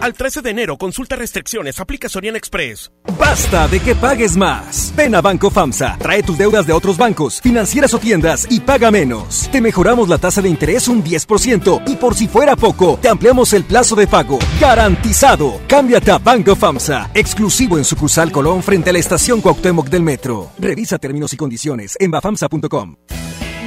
[0.00, 2.90] Al 13 de enero, consulta restricciones, aplica Soriana Express.
[3.18, 4.94] Basta de que pagues más.
[4.96, 8.90] Ven a Banco FAMSA, trae tus deudas de otros bancos, financieras o tiendas y paga
[8.90, 9.50] menos.
[9.52, 13.52] Te mejoramos la tasa de interés un 10% y por si fuera poco, te ampliamos
[13.52, 14.38] el plazo de pago.
[14.58, 15.60] Garantizado.
[15.68, 20.50] Cámbiate a Banco FAMSA, exclusivo en sucursal Colón frente a la estación Cuauhtémoc del Metro.
[20.58, 22.96] Revisa términos y condiciones en bafamsa.com.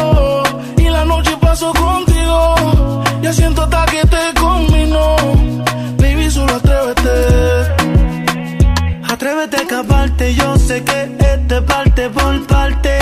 [1.61, 3.03] Paso contigo.
[3.21, 5.15] Ya siento hasta que te combino.
[5.97, 7.11] Baby, solo atrévete.
[9.07, 12.97] Atrévete a escaparte, yo sé que este parte por parte.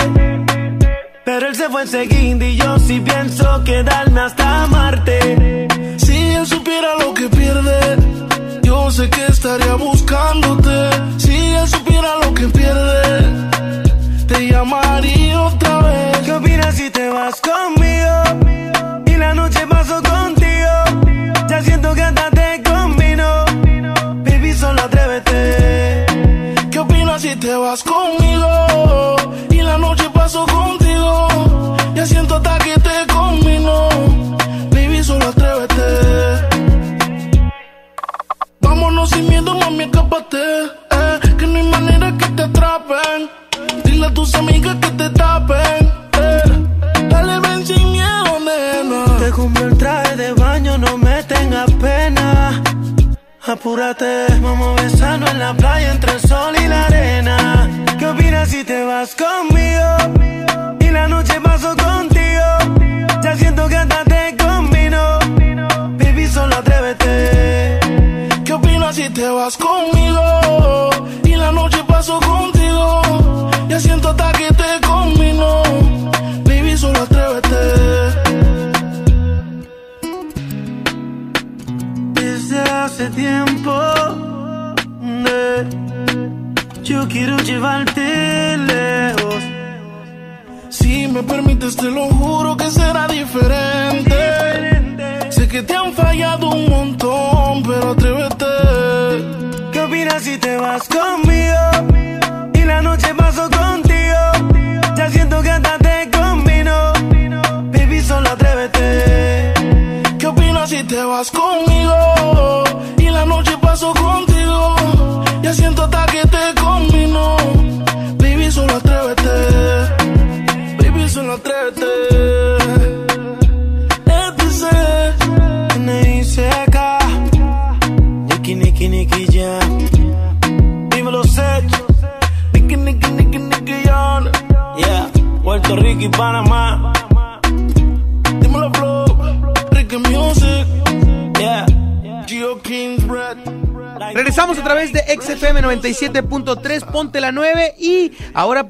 [1.24, 5.66] Pero él se fue enseguida y yo sí pienso quedarme hasta Marte.
[5.96, 7.96] Si él supiera lo que pierde,
[8.62, 10.59] yo sé que estaría buscándote.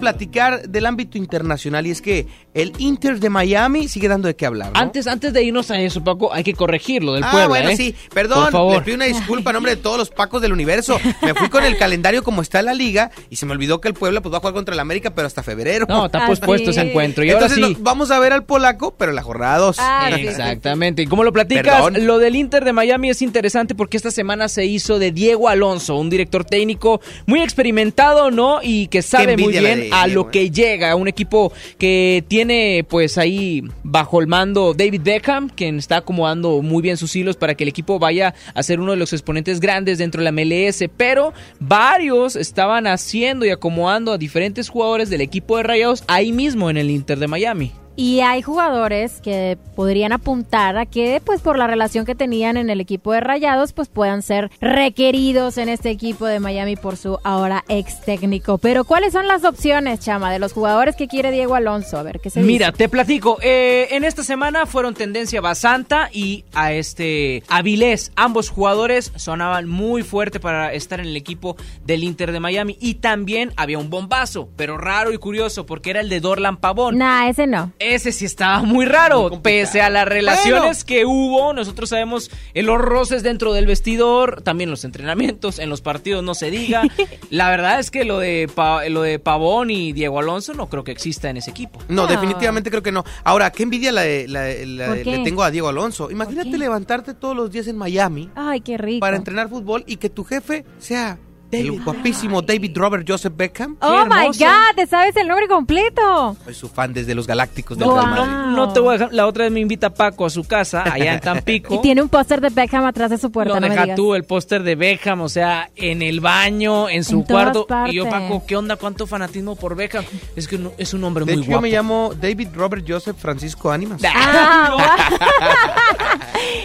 [0.01, 4.47] Platicar del ámbito internacional y es que el Inter de Miami sigue dando de qué
[4.47, 4.72] hablar.
[4.72, 4.81] ¿no?
[4.81, 7.48] Antes, antes de irnos a eso, Paco, hay que corregirlo del Ah, pueblo.
[7.51, 7.77] bueno, ¿eh?
[7.77, 8.82] sí, perdón, Por favor.
[8.85, 10.98] pido una disculpa en nombre de todos los pacos del universo.
[11.22, 13.94] Me fui con el calendario como está la liga y se me olvidó que el
[13.94, 15.86] Puebla pues va a jugar contra el América, pero hasta febrero.
[15.89, 17.22] No, está pospuesto ese encuentro.
[17.24, 17.74] Y ahora Entonces sí.
[17.74, 19.77] no- vamos a ver al polaco, pero en la jornada 2.
[20.18, 21.02] Exactamente.
[21.02, 22.06] Y como lo platicas, Perdón.
[22.06, 25.97] lo del Inter de Miami es interesante porque esta semana se hizo de Diego Alonso,
[25.97, 28.60] un director técnico muy experimentado, ¿no?
[28.62, 30.94] Y que sabe muy bien a lo que llega.
[30.96, 36.82] Un equipo que tiene, pues ahí bajo el mando David Beckham, quien está acomodando muy
[36.82, 39.98] bien sus hilos para que el equipo vaya a ser uno de los exponentes grandes
[39.98, 40.84] dentro de la MLS.
[40.96, 46.70] Pero varios estaban haciendo y acomodando a diferentes jugadores del equipo de Rayados ahí mismo
[46.70, 47.72] en el Inter de Miami.
[48.01, 52.70] Y hay jugadores que podrían apuntar a que, pues por la relación que tenían en
[52.70, 57.18] el equipo de Rayados, pues puedan ser requeridos en este equipo de Miami por su
[57.24, 58.56] ahora ex técnico.
[58.56, 61.98] Pero ¿cuáles son las opciones, Chama, de los jugadores que quiere Diego Alonso?
[61.98, 62.78] A ver, ¿qué se Mira, dice?
[62.78, 63.36] te platico.
[63.43, 68.12] eh, en esta semana fueron tendencia Basanta y a este Avilés.
[68.16, 71.55] Ambos jugadores sonaban muy fuerte para estar en el equipo
[71.85, 72.78] del Inter de Miami.
[72.81, 76.97] Y también había un bombazo, pero raro y curioso, porque era el de Dorlan Pavón.
[76.97, 77.72] Nah, ese no.
[77.94, 81.52] Ese sí estaba muy raro, pese a las relaciones que hubo.
[81.52, 86.34] Nosotros sabemos en los roces dentro del vestidor, también los entrenamientos, en los partidos no
[86.34, 86.82] se diga.
[87.30, 90.84] La verdad es que lo de, Pa- lo de Pavón y Diego Alonso no creo
[90.84, 91.80] que exista en ese equipo.
[91.88, 93.04] No, definitivamente creo que no.
[93.24, 95.16] Ahora, qué envidia la, de- la de- la ¿Por de- qué?
[95.18, 96.10] le tengo a Diego Alonso.
[96.10, 99.00] Imagínate levantarte todos los días en Miami Ay, qué rico.
[99.00, 101.18] para entrenar fútbol y que tu jefe sea
[101.52, 103.77] el guapísimo David Robert Joseph Beckham.
[103.81, 106.36] Oh my God, te sabes el nombre completo.
[106.44, 108.56] Soy su fan desde los Galácticos del Real no, Madrid.
[108.56, 109.12] no te voy a dejar.
[109.12, 111.74] La otra vez me invita Paco a su casa, allá en Tampico.
[111.74, 113.55] Y tiene un póster de Beckham atrás de su puerta.
[113.55, 113.97] No, me deja digas.
[113.97, 117.66] tú el póster de Beckham, o sea, en el baño, en su En cuarto.
[117.89, 118.09] Y yo.
[118.09, 118.77] Paco, ¿qué onda?
[118.77, 120.05] ¿Cuánto fanatismo por Beckham?
[120.36, 121.62] Es que no- es un hombre De muy hecho, yo guapo.
[121.62, 124.01] me llamo David Robert Joseph Francisco Ánimas.
[124.05, 124.77] Ah,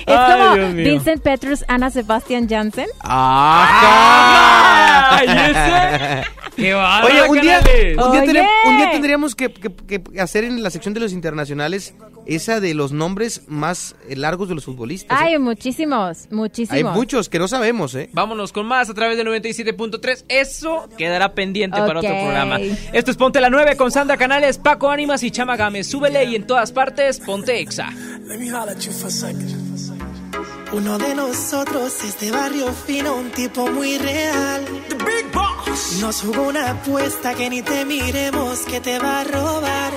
[0.06, 0.74] Es Ay, como.
[0.74, 2.88] Vincent Petrus, Ana Sebastian Jansen.
[3.02, 4.74] ¡Ah!
[4.76, 6.28] ¡Ay, ese!
[6.56, 9.72] ¡Qué bárbaro, Oye, un día, un, día un día tendríamos que, que-
[10.02, 11.94] que hacer en la sección de los internacionales
[12.26, 15.20] esa de los nombres más eh, largos de los futbolistas.
[15.20, 15.24] ¿eh?
[15.26, 16.78] Hay muchísimos, muchísimos.
[16.78, 18.10] Hay muchos que no sabemos, ¿eh?
[18.14, 20.24] Vámonos con más a través de 97.3.
[20.30, 22.20] Eso quedará pendiente para otro Ok.
[22.22, 22.58] programa.
[22.94, 25.88] Esto es Ponte la 9 con Sandra Canales, Paco Ánimas y Chama Gámez.
[25.88, 27.92] Súbele y en todas partes, Ponte Exa.
[28.26, 29.50] Let me holler at you for a second.
[30.72, 34.66] Uno de nosotros es de barrio fino, un tipo muy real.
[34.90, 36.00] The Big Boss.
[36.02, 39.94] Nos jugó una apuesta que ni te miremos que te va a robar.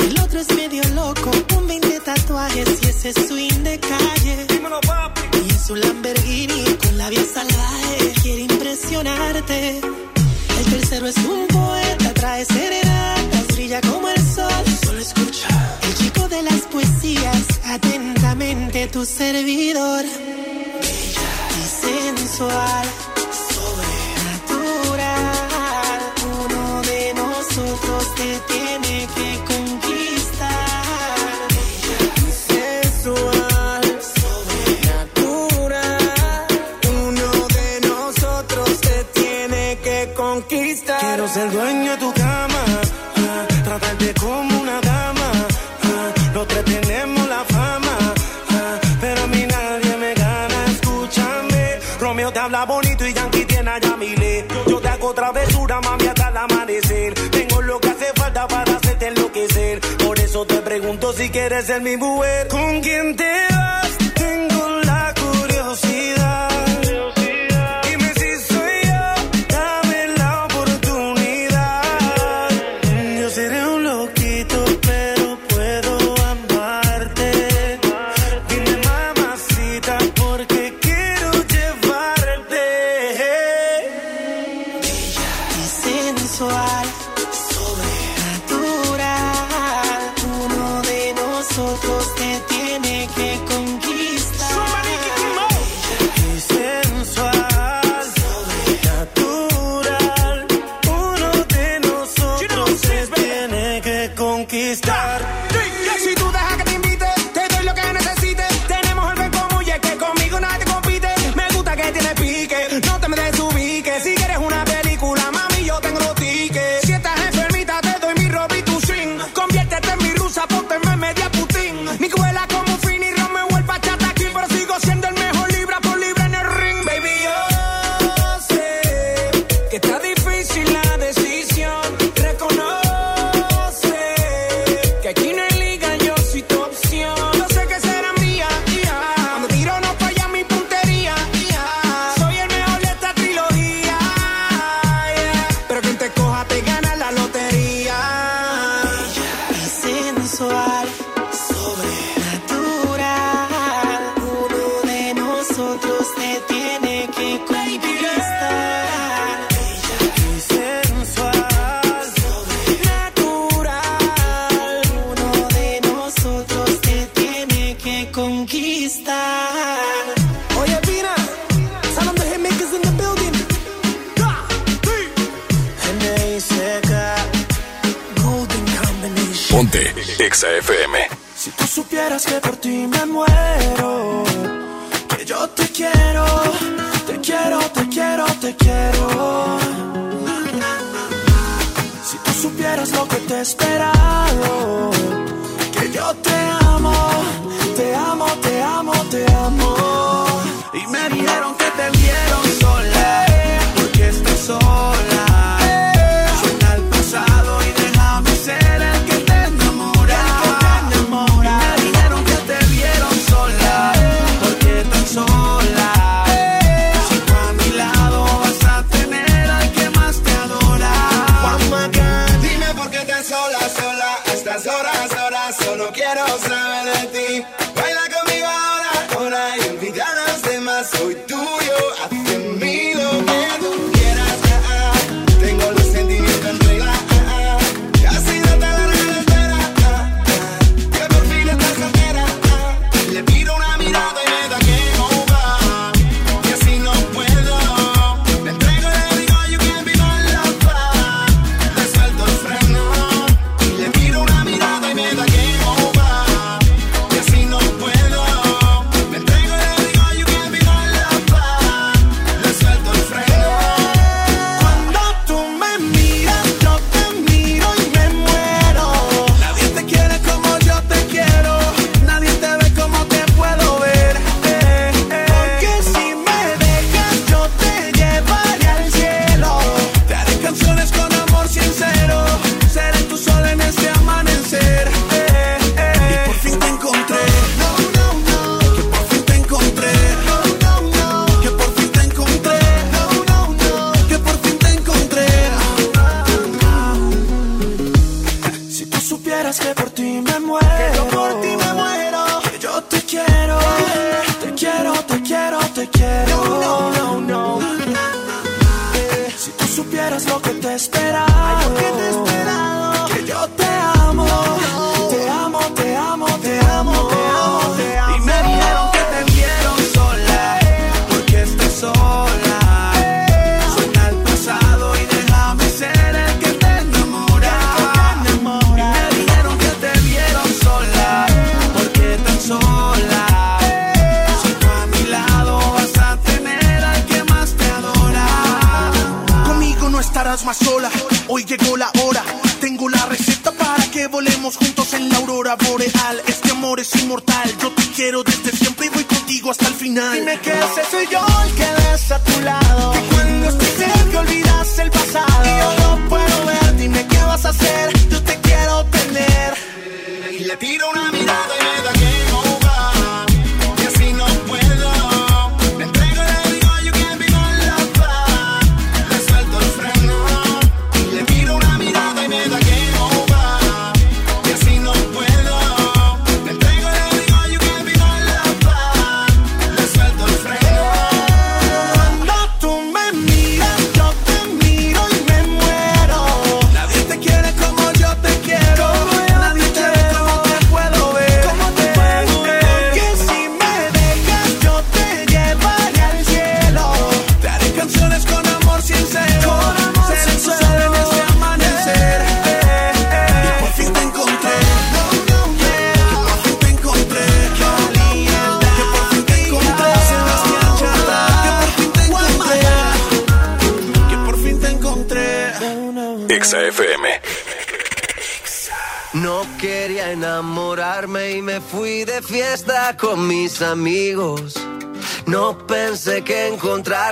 [0.00, 4.46] El otro es medio loco, con 20 tatuajes y ese swing de calle.
[5.46, 9.80] Y en su Lamborghini con la vía salvaje quiere impresionarte.
[10.58, 14.64] El tercero es un poeta, trae serenatas, brilla como el sol.
[14.84, 15.48] Solo escucha.
[15.82, 17.27] El chico de las poesías,
[17.74, 20.04] atentamente tu servidor.
[20.80, 21.30] Bella
[21.60, 22.86] y sensual,
[23.54, 26.00] sobrenatural.
[26.44, 31.18] Uno de nosotros te tiene que conquistar.
[31.56, 33.84] Bella y sensual,
[34.22, 36.46] sobrenatural.
[37.06, 37.28] Uno
[37.58, 41.00] de nosotros te tiene que conquistar.
[41.00, 42.07] Quiero ser dueño de tu
[60.46, 62.48] te pregunto si quieres ser mi mujer.
[62.48, 63.57] ¿Con quién te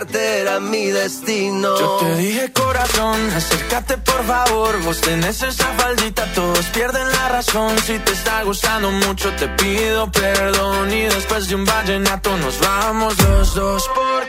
[0.05, 1.79] era mi destino.
[1.79, 4.79] Yo te dije corazón, acércate por favor.
[4.83, 7.79] Vos tenés esa faldita, todos pierden la razón.
[7.79, 10.93] Si te está gustando mucho, te pido perdón.
[10.93, 13.91] Y después de un vallenato nos vamos los dos.
[13.95, 14.26] Porque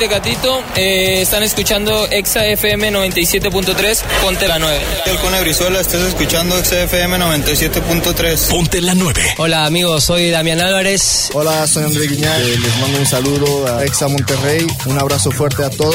[0.00, 0.64] Tecatito.
[0.76, 4.02] eh, están escuchando Exa FM 97.3.
[4.22, 4.80] Ponte la 9.
[5.04, 8.48] El Cone Brizuela, estás escuchando XFM 97.3.
[8.48, 9.34] Ponte la 9.
[9.36, 10.04] Hola, amigos.
[10.04, 11.28] Soy Damián Álvarez.
[11.34, 12.40] Hola, soy André Guiñar.
[12.40, 14.66] Eh, les mando un saludo a Exa Monterrey.
[14.86, 15.94] Un abrazo fuerte a todos.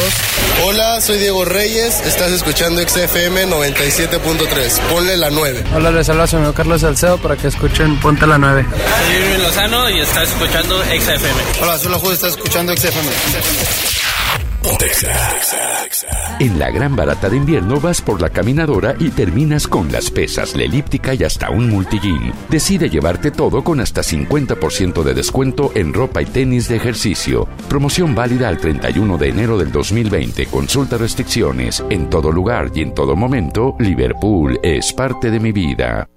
[0.64, 4.80] Hola, soy Diego Reyes, estás escuchando XFM 97.3.
[4.90, 5.64] Ponle la 9.
[5.76, 8.66] Hola, les habla su amigo Carlos Salcedo para que escuchen Ponte la 9.
[9.46, 11.42] Lozano y estás escuchando Exa FM.
[11.62, 13.12] Hola, soy la Jude, estás escuchando XFM.
[16.40, 20.56] En la gran barata de invierno vas por la caminadora y terminas con las pesas,
[20.56, 22.34] la elíptica y hasta un multigym.
[22.50, 27.48] Decide llevarte todo con hasta 50% de descuento en ropa y tenis de ejercicio.
[27.70, 30.48] Promoción válida al 31 de enero del 2020.
[30.48, 31.84] Consulta restricciones.
[31.92, 36.10] En todo lugar y en todo momento, Liverpool es parte de mi vida.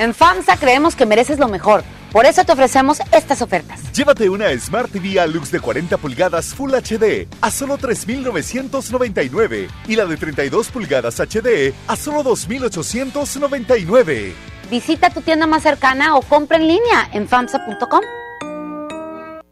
[0.00, 1.84] En FAMSA creemos que mereces lo mejor.
[2.16, 3.92] Por eso te ofrecemos estas ofertas.
[3.92, 10.06] Llévate una Smart TV Alux de 40 pulgadas Full HD a solo 3.999 y la
[10.06, 14.32] de 32 pulgadas HD a solo 2.899.
[14.70, 18.00] Visita tu tienda más cercana o compra en línea en FAMSA.com.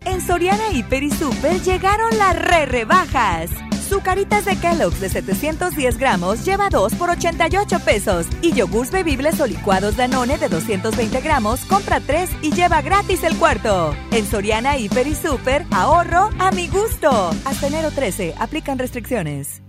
[0.06, 3.50] En Soriana Hiper y Super llegaron las re rebajas.
[3.84, 8.26] Zucaritas de Kellogg's de 710 gramos lleva 2 por 88 pesos.
[8.40, 13.36] Y yogurts bebibles o licuados Danone de 220 gramos compra 3 y lleva gratis el
[13.36, 13.94] cuarto.
[14.10, 17.30] En Soriana Hiper y Super, ahorro a mi gusto.
[17.44, 19.62] Hasta enero 13, aplican restricciones.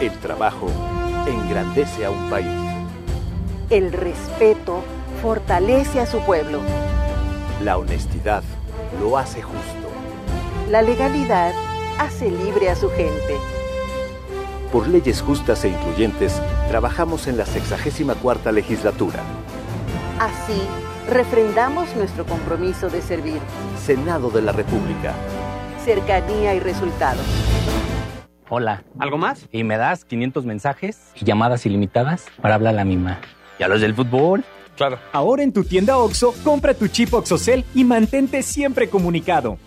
[0.00, 0.68] El trabajo
[1.26, 2.48] engrandece a un país.
[3.70, 4.82] El respeto
[5.22, 6.60] fortalece a su pueblo.
[7.62, 8.42] La honestidad
[9.00, 9.88] lo hace justo.
[10.70, 11.54] La legalidad
[11.98, 13.36] hace libre a su gente.
[14.72, 19.20] Por leyes justas e incluyentes, trabajamos en la 64 legislatura.
[20.18, 20.60] Así,
[21.08, 23.38] refrendamos nuestro compromiso de servir.
[23.84, 25.14] Senado de la República.
[25.84, 27.24] Cercanía y resultados.
[28.48, 28.84] Hola.
[28.98, 29.46] ¿Algo más?
[29.52, 33.20] Y me das 500 mensajes y llamadas ilimitadas para hablar a la misma.
[33.58, 34.44] ¿Y a los del fútbol?
[34.76, 34.98] Claro.
[35.12, 39.58] Ahora en tu tienda OXO, compra tu chip OXOCEL y mantente siempre comunicado.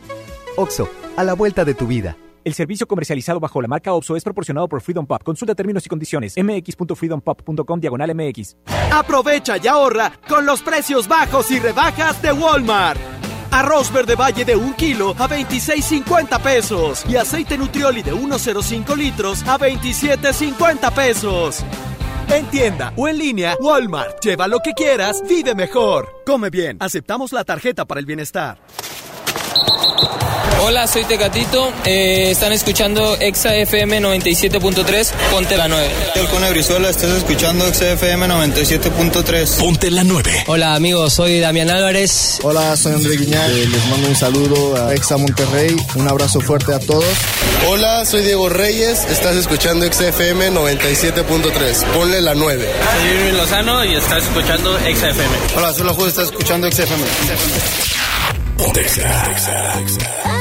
[0.58, 2.16] OXO, a la vuelta de tu vida.
[2.46, 5.22] El servicio comercializado bajo la marca OPSO es proporcionado por Freedom Pop.
[5.24, 6.36] Consulta términos y condiciones.
[6.38, 8.56] mx.freedompop.com diagonal mx.
[8.94, 13.02] Aprovecha y ahorra con los precios bajos y rebajas de Walmart.
[13.52, 17.04] Arroz verde valle de 1 kilo a 26.50 pesos.
[17.10, 21.66] Y aceite nutrioli de 1.05 litros a 27.50 pesos.
[22.30, 24.24] En tienda o en línea, Walmart.
[24.24, 26.10] Lleva lo que quieras, vive mejor.
[26.26, 26.78] Come bien.
[26.80, 28.60] Aceptamos la tarjeta para el bienestar.
[30.68, 31.72] Hola, soy Tecatito.
[31.86, 35.12] Eh, están escuchando Exa FM 97.3.
[35.32, 35.90] Ponte la 9.
[36.16, 39.60] El Cone Brizuela, estás escuchando XFM 97.3.
[39.60, 40.46] Ponte la 9.
[40.48, 42.40] Hola amigos, soy Damián Álvarez.
[42.44, 43.52] Hola, soy André Guiñal.
[43.52, 45.74] Eh, les mando un saludo a Exa Monterrey.
[45.96, 47.06] Un abrazo fuerte a todos.
[47.68, 49.06] Hola, soy Diego Reyes.
[49.10, 51.86] Estás escuchando XFM 97.3.
[51.94, 52.68] Ponle la 9.
[52.68, 55.56] Soy Irving Lozano y estás escuchando XFM.
[55.56, 56.08] Hola, soy la.
[56.08, 57.04] Estás escuchando XFM.
[57.04, 60.08] Ponte Exa.
[60.26, 60.37] Land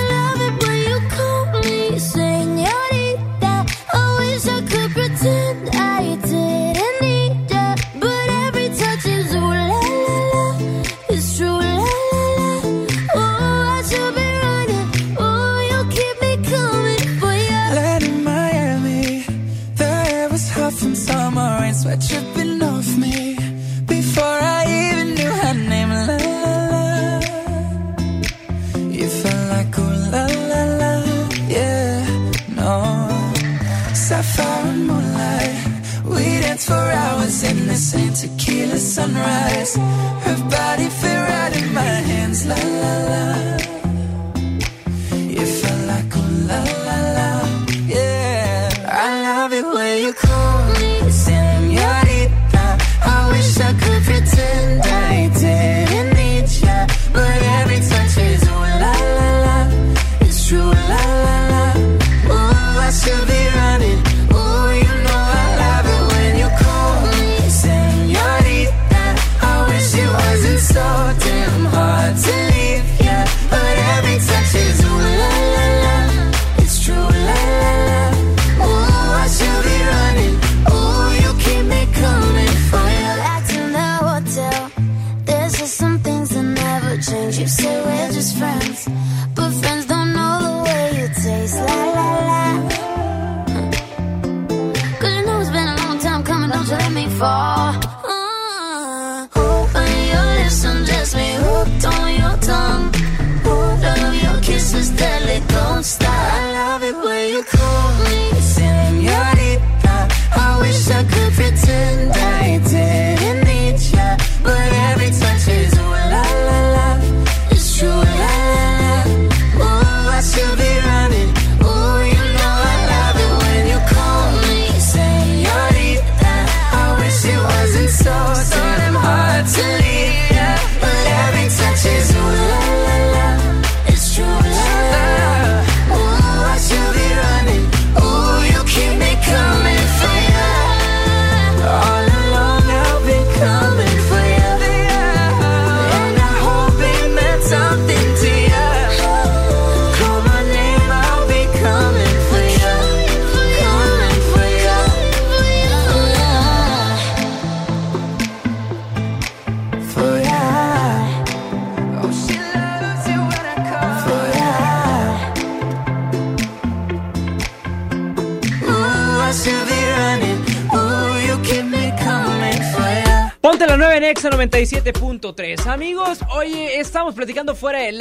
[36.57, 39.77] we danced for hours in the same tequila sunrise.
[39.77, 43.66] Her body fit right in my hands, la la la.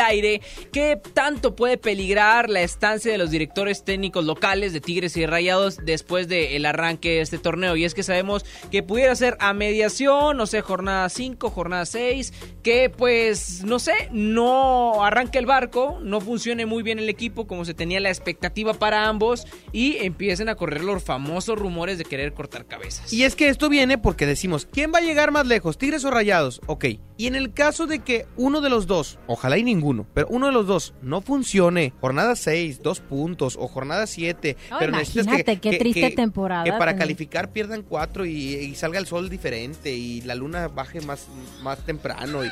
[0.09, 0.39] Aire
[0.71, 0.95] qué
[1.25, 6.27] tanto puede peligrar la estancia de los directores técnicos locales de Tigres y Rayados después
[6.27, 7.75] del arranque de este torneo.
[7.75, 12.31] Y es que sabemos que pudiera ser a mediación, no sé, jornada 5, jornada 6,
[12.61, 17.65] que pues, no sé, no arranque el barco, no funcione muy bien el equipo como
[17.65, 22.35] se tenía la expectativa para ambos y empiecen a correr los famosos rumores de querer
[22.35, 23.11] cortar cabezas.
[23.11, 26.11] Y es que esto viene porque decimos, ¿quién va a llegar más lejos, Tigres o
[26.11, 26.61] Rayados?
[26.67, 26.85] Ok.
[27.17, 30.47] Y en el caso de que uno de los dos, ojalá y ninguno, pero uno
[30.47, 35.25] de los dos no funcione, jornada 6, dos puntos, o jornada 7, No, pero necesitas
[35.27, 39.93] imagínate, qué triste temporada Que para calificar pierdan cuatro y, y salga el sol diferente
[39.93, 41.27] y la luna baje más,
[41.61, 42.49] más temprano y...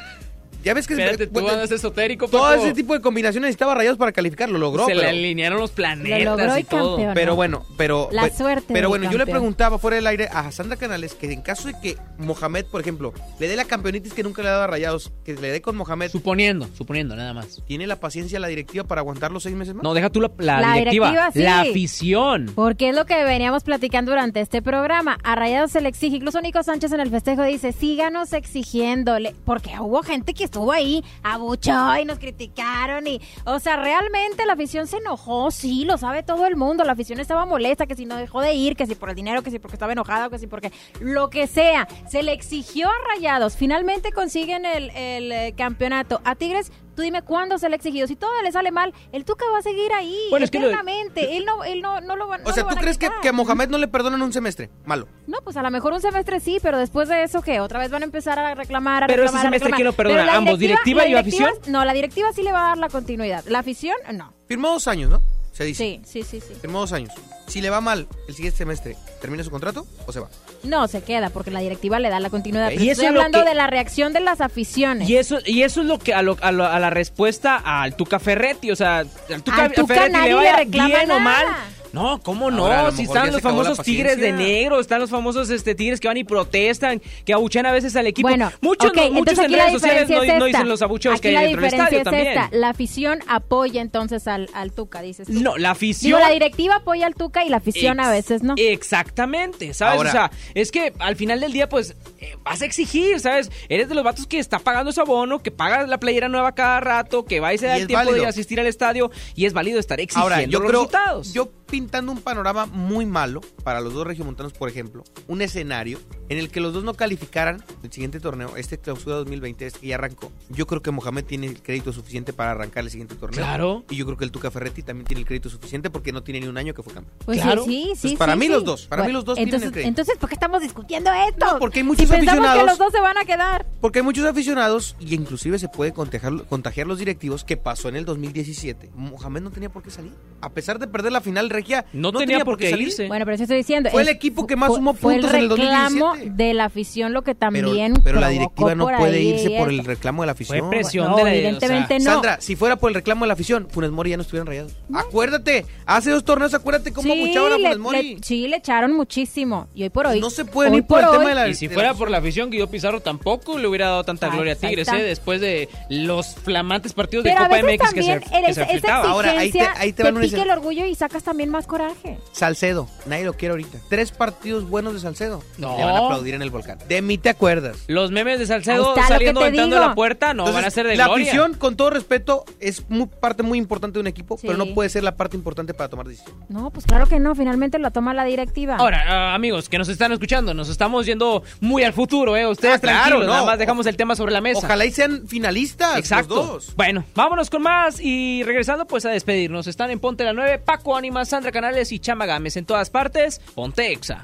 [0.63, 4.11] Ya ves que Espérate, tú andas esotérico, todo ese tipo de combinaciones necesitaba Rayados para
[4.11, 4.85] calificar, lo logró.
[4.85, 6.95] Se le pero- alinearon los planetas Lo logró y y todo.
[6.95, 7.13] campeón.
[7.13, 7.35] pero no.
[7.35, 8.09] bueno, pero.
[8.11, 11.31] La pues, suerte Pero bueno, yo le preguntaba fuera del aire a Sandra Canales que
[11.31, 14.51] en caso de que Mohamed, por ejemplo, le dé la campeonitis que nunca le ha
[14.51, 16.09] dado a Rayados, que le dé con Mohamed.
[16.11, 17.61] Suponiendo, suponiendo, nada más.
[17.67, 19.83] ¿Tiene la paciencia la directiva para aguantar los seis meses más?
[19.83, 21.39] No, deja tú la, la La directiva, directiva, sí.
[21.39, 22.51] la afición.
[22.55, 25.17] Porque es lo que veníamos platicando durante este programa.
[25.23, 29.71] A Rayados se le exige, incluso Nico Sánchez en el festejo dice, síganos exigiéndole, porque
[29.79, 34.85] hubo gente que estuvo ahí, abuchó y nos criticaron y, o sea, realmente la afición
[34.85, 38.17] se enojó, sí, lo sabe todo el mundo, la afición estaba molesta, que si no
[38.17, 40.45] dejó de ir, que si por el dinero, que si porque estaba enojada, que si
[40.45, 46.21] porque lo que sea, se le exigió a Rayados, finalmente consiguen el, el, eh, campeonato.
[46.23, 48.07] A Tigres Tú dime cuándo se le ha exigido.
[48.07, 50.69] Si todo le sale mal, el Tuca va a seguir ahí Bueno, es que lo-.
[50.69, 53.29] Él no, él no, no lo va no O sea, lo ¿tú crees que, que
[53.29, 54.69] a Mohamed no le perdonan un semestre?
[54.85, 55.07] Malo.
[55.27, 57.59] No, pues a lo mejor un semestre sí, pero después de eso, ¿qué?
[57.59, 59.71] Otra vez van a empezar a reclamar, a Pero ese reclamar, a semestre.
[59.73, 60.35] ¿quién lo perdona?
[60.35, 60.59] ¿Ambos?
[60.59, 61.51] ¿Directiva la y afición?
[61.67, 63.43] No, la directiva sí le va a dar la continuidad.
[63.47, 64.33] La afición, no.
[64.47, 65.21] Firmó dos años, ¿no?
[65.53, 66.01] Se dice.
[66.03, 66.55] Sí, sí, sí, sí.
[66.59, 67.13] Firmó dos años.
[67.47, 70.27] Si le va mal el siguiente semestre, ¿termina su contrato o se va?
[70.63, 72.71] No, se queda porque la directiva le da la continuidad.
[72.71, 75.07] Y Pero estoy hablando que- de la reacción de las aficiones.
[75.07, 77.95] Y eso, y eso es lo que a, lo- a lo- a la respuesta al
[77.95, 81.11] Tuca Ferretti, o sea, al Tuca, Al Tuca Ferretti nadie le le vaya reclama bien
[81.11, 81.45] o mal.
[81.93, 82.65] No, ¿cómo no?
[82.65, 86.17] Ahora, si están los famosos tigres de negro, están los famosos este, tigres que van
[86.17, 88.27] y protestan, que abuchean a veces al equipo.
[88.27, 91.21] Bueno, muchos, no- muchos en redes sociales diferencia no, es no dicen los abucheos Aquí
[91.21, 92.45] que hay la dentro del diferencia estadio es también.
[92.45, 92.57] esta.
[92.57, 95.33] La afición apoya entonces al, al Tuca, dices tú.
[95.39, 96.09] No, la afición.
[96.09, 98.55] Digo, la directiva apoya al Tuca y la afición a veces no.
[98.57, 99.97] Exactamente, ¿sabes?
[99.97, 103.51] Ahora- o sea, es que al final del día, pues, eh, vas a exigir, ¿sabes?
[103.69, 106.79] Eres de los vatos que está pagando ese abono, que paga la playera nueva cada
[106.79, 108.23] rato, que va y se da Y el tiempo de válido.
[108.23, 111.33] ir a asistir al estadio y es válido estar exigiendo Ahora, yo los creo, resultados.
[111.33, 115.97] yo pintando un panorama muy malo para los dos regiomontanos, por ejemplo, un escenario
[116.29, 119.87] en el que los dos no calificaran el siguiente torneo, este clausura 2020, este que
[119.87, 120.31] ya arrancó.
[120.49, 123.39] Yo creo que Mohamed tiene el crédito suficiente para arrancar el siguiente torneo.
[123.43, 123.85] Claro.
[123.89, 126.41] Y yo creo que el Tuca Ferretti también tiene el crédito suficiente porque no tiene
[126.41, 127.17] ni un año que fue campeón.
[127.25, 127.63] Pues claro.
[127.65, 127.89] sí, sí, sí.
[128.09, 128.51] Entonces, para sí, mí sí.
[128.51, 129.89] los dos, para mí los dos tienen entonces, el crédito.
[129.89, 131.53] Entonces, ¿por qué estamos discutiendo esto?
[131.53, 133.65] No, porque hay muchos si pensamos que aficionados- los dos se van a quedar.
[133.81, 137.95] Porque hay muchos aficionados y inclusive se puede contagiar, contagiar los directivos que pasó en
[137.95, 138.91] el 2017.
[138.93, 140.13] Mohamed no tenía por qué salir.
[140.39, 142.87] A pesar de perder la final regia, No tenía por qué salir.
[142.89, 143.07] irse.
[143.07, 143.89] Bueno, pero eso estoy diciendo.
[143.89, 146.43] Fue el equipo que más fue- sumó fue puntos en el el reclamo 2017.
[146.43, 149.83] de la afición lo que Pero, también pero la directiva no puede irse por el
[149.83, 150.59] reclamo de la afición.
[150.59, 152.05] Fue presión No, de la evidentemente no.
[152.05, 154.73] Sandra, si fuera por el reclamo de la afición, Funes Mori ya no estuvieran rayados.
[154.93, 158.15] Acuérdate, hace dos torneos, acuérdate cómo Sí, a Funes Mori.
[158.15, 159.67] le- sí, le echaron muchísimo.
[159.75, 160.19] Y hoy por hoy.
[160.19, 162.09] No se pueden hoy ir por el tema hoy- de la- Y si fuera por
[162.09, 164.87] la afición, Guido Pizarro tampoco le hubiera dado tanta gloria a Tigres.
[164.87, 165.01] ¿eh?
[165.03, 168.87] Después de los flamantes partidos Pero de Copa MX que se, que se.
[168.91, 172.17] Ahora, ahí te- ahí te van te el orgullo y sacas también más coraje.
[172.33, 173.77] Salcedo, nadie lo quiere ahorita.
[173.89, 175.41] Tres partidos buenos de Salcedo.
[175.57, 175.77] No.
[175.77, 176.77] Le van a aplaudir en el volcán.
[176.89, 177.77] De mí te acuerdas.
[177.87, 179.87] Los memes de Salcedo está saliendo aventando digo.
[179.87, 181.25] la puerta no Entonces, van a ser de la gloria.
[181.27, 184.47] afición, con todo respeto, es muy, parte muy importante de un equipo, Sí.
[184.47, 186.49] pero no puede ser la parte importante para tomar decisiones.
[186.49, 187.35] No, pues claro que no.
[187.35, 188.75] Finalmente lo toma la directiva.
[188.77, 192.47] Ahora, ah, amigos que nos están escuchando, nos estamos yendo muy al futuro, ¿eh?
[192.47, 193.33] Ustedes Ah, claro, tranquilos, no.
[193.33, 194.59] nada más dejamos el tema sobre la mesa.
[194.65, 196.35] Ojalá y sean finalistas Exacto.
[196.35, 196.75] los dos.
[196.75, 199.67] Bueno, vámonos con más y regresando pues a despedirnos.
[199.67, 203.41] Están en Ponte la 9, Paco Ánimas, Sandra Canales y Chama Gámez en todas partes.
[203.55, 204.23] Ponte Exa.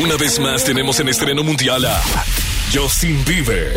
[0.00, 2.00] Una vez más tenemos en estreno mundial a
[2.72, 3.74] Justin Bieber.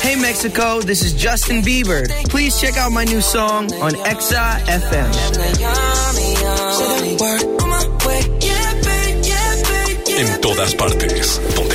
[0.00, 2.06] Hey Mexico, this is Justin Bieber.
[2.28, 5.10] Please check out my new song on Exa FM.
[10.16, 11.40] En todas partes.
[11.56, 11.74] Ponte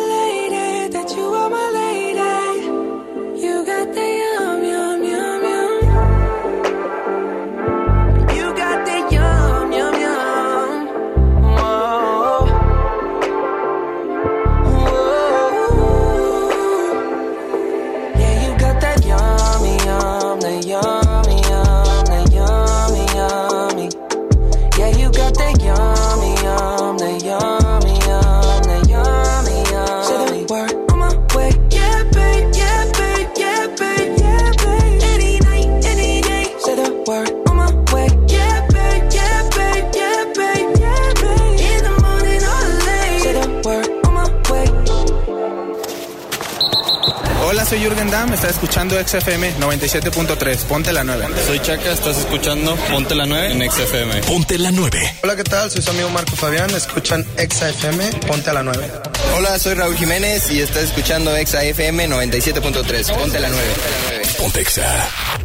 [48.21, 51.25] Damm, estás escuchando XFM 97.3, ponte la 9.
[51.47, 54.21] Soy Chaca, estás escuchando Ponte la 9 en XFM.
[54.21, 55.15] Ponte la 9.
[55.23, 55.71] Hola, ¿qué tal?
[55.71, 58.91] Soy su amigo Marco Fabián, escuchan Exa FM, ponte a la 9.
[59.35, 63.17] Hola, soy Raúl Jiménez y estás escuchando Exa FM 97.3.
[63.17, 63.63] Ponte la 9.
[64.37, 65.40] Ponte Exa.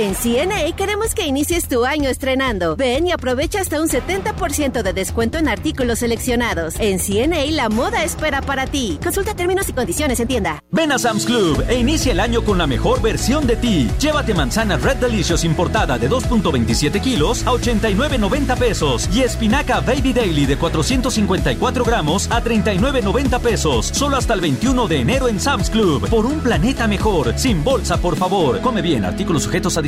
[0.00, 2.76] En CNA queremos que inicies tu año estrenando.
[2.76, 6.76] Ven y aprovecha hasta un 70% de descuento en artículos seleccionados.
[6.78, 9.00] En CNA la moda espera para ti.
[9.02, 10.62] Consulta términos y condiciones en tienda.
[10.70, 13.90] Ven a Sam's Club e inicia el año con la mejor versión de ti.
[13.98, 20.46] Llévate manzana Red Delicious importada de 2.27 kilos a 89.90 pesos y espinaca Baby Daily
[20.46, 23.86] de 454 gramos a 39.90 pesos.
[23.86, 26.08] Solo hasta el 21 de enero en Sam's Club.
[26.08, 27.36] Por un planeta mejor.
[27.36, 28.60] Sin bolsa, por favor.
[28.60, 29.04] Come bien.
[29.04, 29.87] Artículos sujetos a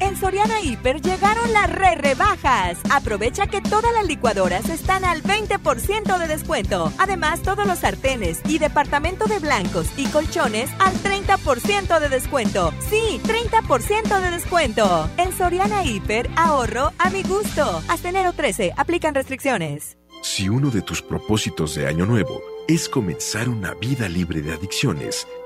[0.00, 2.78] En Soriana Hiper llegaron las re rebajas.
[2.90, 6.92] Aprovecha que todas las licuadoras están al 20% de descuento.
[6.98, 12.72] Además, todos los sartenes y departamento de blancos y colchones al 30% de descuento.
[12.90, 15.08] Sí, 30% de descuento.
[15.16, 17.82] En Soriana Hiper, ahorro a mi gusto.
[17.88, 19.96] Hasta enero 13, aplican restricciones.
[20.22, 25.28] Si uno de tus propósitos de año nuevo es comenzar una vida libre de adicciones,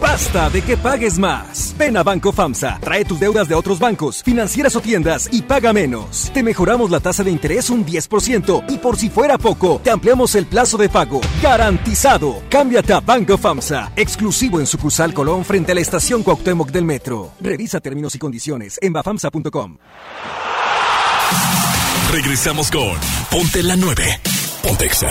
[0.00, 1.74] Basta de que pagues más.
[1.78, 5.72] Ven a Banco FAMSA, trae tus deudas de otros bancos, financieras o tiendas y paga
[5.72, 6.30] menos.
[6.32, 10.34] Te mejoramos la tasa de interés un 10% y por si fuera poco, te ampliamos
[10.34, 11.20] el plazo de pago.
[11.42, 12.42] Garantizado.
[12.48, 17.32] Cámbiate a Banco FAMSA, exclusivo en sucursal Colón frente a la estación Cuauhtémoc del Metro.
[17.40, 19.78] Revisa términos y condiciones en bafamsa.com.
[22.10, 22.92] Regresamos con
[23.30, 24.20] Ponte la 9.
[24.62, 25.08] Ponte Exa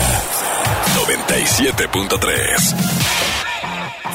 [0.94, 3.31] 97.3.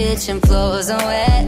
[0.00, 1.46] Kitchen floors are wet.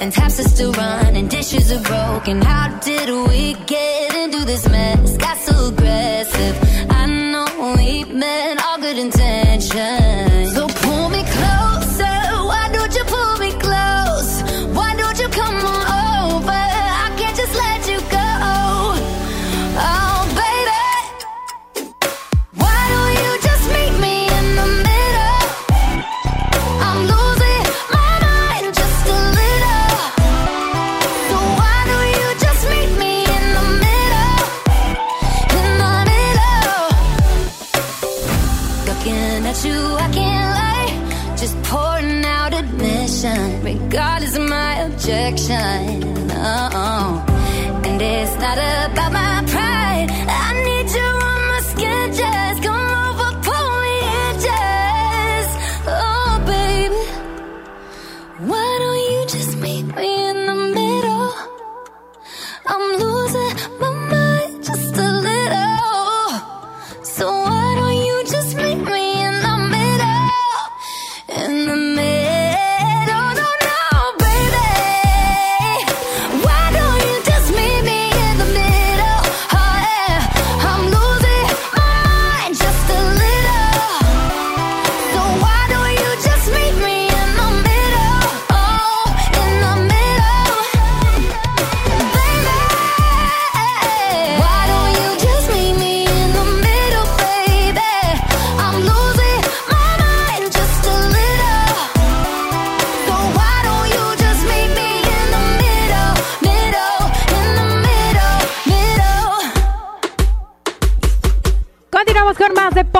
[0.00, 2.36] And taps are still running, dishes are broken.
[2.40, 5.16] How did we get into this mess?
[5.16, 5.59] Got so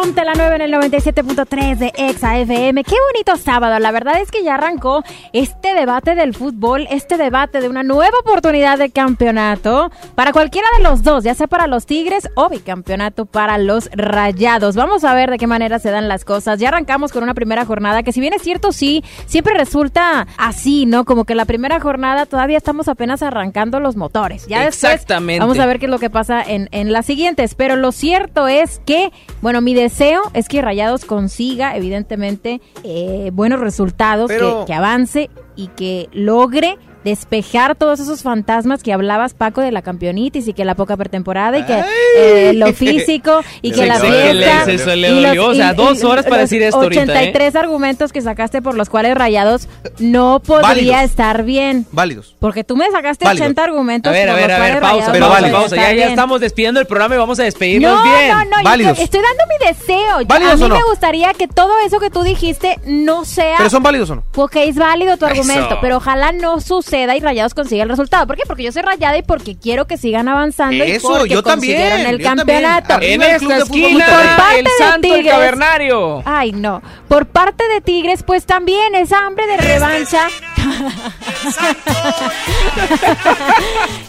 [0.00, 2.84] Ponte la 9 en el 97.3 de Exa FM.
[2.84, 3.78] Qué bonito sábado.
[3.78, 5.04] La verdad es que ya arrancó
[5.34, 10.84] este debate del fútbol, este debate de una nueva oportunidad de campeonato para cualquiera de
[10.84, 14.74] los dos, ya sea para los Tigres o bicampeonato para los Rayados.
[14.74, 16.58] Vamos a ver de qué manera se dan las cosas.
[16.58, 20.86] Ya arrancamos con una primera jornada que si bien es cierto, sí, siempre resulta así,
[20.86, 21.04] ¿no?
[21.04, 24.46] Como que la primera jornada todavía estamos apenas arrancando los motores.
[24.46, 25.40] Ya después Exactamente.
[25.40, 27.54] vamos a ver qué es lo que pasa en, en las siguientes.
[27.54, 29.12] Pero lo cierto es que,
[29.42, 29.89] bueno, mi deseo
[30.34, 36.78] es que Rayados consiga, evidentemente, eh, buenos resultados, Pero- que, que avance y que logre
[37.04, 41.58] despejar todos esos fantasmas que hablabas, Paco, de la campeonitis y que la poca pretemporada
[41.58, 41.82] y que
[42.16, 44.64] eh, lo físico y que la fiesta.
[44.66, 47.04] le- se le y dolió, o sea, dos horas para los decir esto ahorita, ¿eh?
[47.30, 49.66] 83 argumentos que sacaste por los cuales Rayados
[49.98, 51.00] no podría Válidos.
[51.02, 51.86] estar bien.
[51.92, 52.36] Válidos.
[52.38, 53.46] Porque tú me sacaste Válidos.
[53.46, 55.76] 80 argumentos A ver, a ver, los a ver, pausa, pero no pausa.
[55.76, 58.28] Ya, ya estamos despidiendo el programa y vamos a despedirnos No, bien.
[58.28, 58.96] no, no, yo Válidos.
[58.98, 60.18] te- estoy dando mi deseo.
[60.26, 60.74] ¿Válidos a mí no?
[60.76, 63.56] me gustaría que todo eso que tú dijiste no sea...
[63.58, 64.24] ¿Pero son válidos o no?
[64.32, 65.34] Porque es válido tu Eso.
[65.40, 68.26] argumento, pero ojalá no suceda y Rayados consiga el resultado.
[68.26, 68.42] ¿Por qué?
[68.46, 71.78] Porque yo soy Rayada y porque quiero que sigan avanzando y Eso, porque yo también,
[71.78, 72.46] consiguieron el yo también.
[72.62, 72.94] campeonato.
[72.94, 76.22] Arriba En el esta esquina, Y por parte el de santo, el Tigres- cavernario.
[76.24, 76.82] Ay, no.
[77.08, 80.28] Por parte de Tigres, pues también esa hambre de revancha.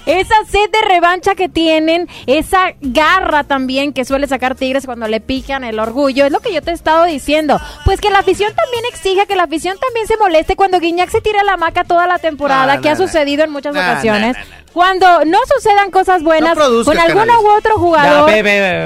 [0.06, 5.20] Esa sed de revancha que tienen, esa garra también que suele sacar Tigres cuando le
[5.22, 7.60] pican el orgullo, es lo que yo te he estado diciendo.
[7.86, 11.22] Pues que la afición también exija, que la afición también se moleste cuando Guiñac se
[11.22, 14.38] tira la maca toda la temporada, No, que no, ha sucedido en muchas ocasiones.
[14.74, 17.44] Cuando no sucedan cosas buenas No con alguno Canales.
[17.44, 18.26] u otro jugador,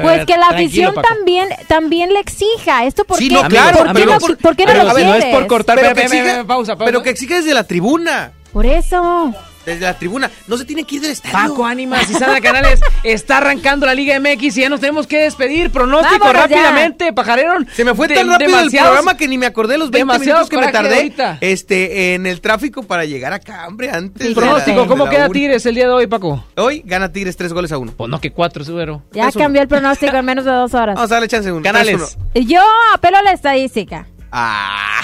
[0.02, 1.08] pues que la afición Paco.
[1.08, 2.86] también también le exija.
[2.86, 3.36] ¿Esto por Sí, qué?
[3.36, 5.14] no, claro, ¿Por qué pero no, por- por qué no pero lo a ver, no
[5.14, 5.76] es por cortar.
[5.80, 6.76] Pero que exige, pausa.
[6.76, 8.32] pero que exige desde la tribuna.
[8.52, 9.34] Por eso.
[9.66, 10.30] Desde la tribuna.
[10.48, 11.34] No se tiene que ir del estadio.
[11.50, 15.22] Paco Ánimas y Sandra Canales está arrancando la Liga MX y ya nos tenemos que
[15.22, 15.72] despedir.
[15.72, 16.56] Pronóstico Vámonos ya.
[16.58, 17.54] rápidamente, pajarero.
[17.74, 20.50] Se me fue De- tan rápido el programa que ni me acordé los 20 demasiados
[20.50, 21.38] minutos que me tardé ahorita.
[21.42, 24.28] este, en el tráfico para llegar acá, hombre, antes.
[24.30, 25.30] la- Pronóstico, ¿cómo queda.
[25.30, 26.44] Tigres el día de hoy, Paco?
[26.56, 27.94] Hoy gana Tigres 3 goles a 1.
[27.98, 29.04] Pues no, que cuatro, seguro.
[29.12, 29.40] Ya Eso.
[29.40, 30.96] cambió el pronóstico en menos de dos horas.
[30.96, 31.52] Vamos a darle chance.
[31.52, 31.64] uno.
[31.64, 32.18] Canales.
[32.34, 32.46] 3-1.
[32.48, 32.62] Yo
[32.94, 34.06] apelo a la estadística.
[34.32, 35.02] Ah.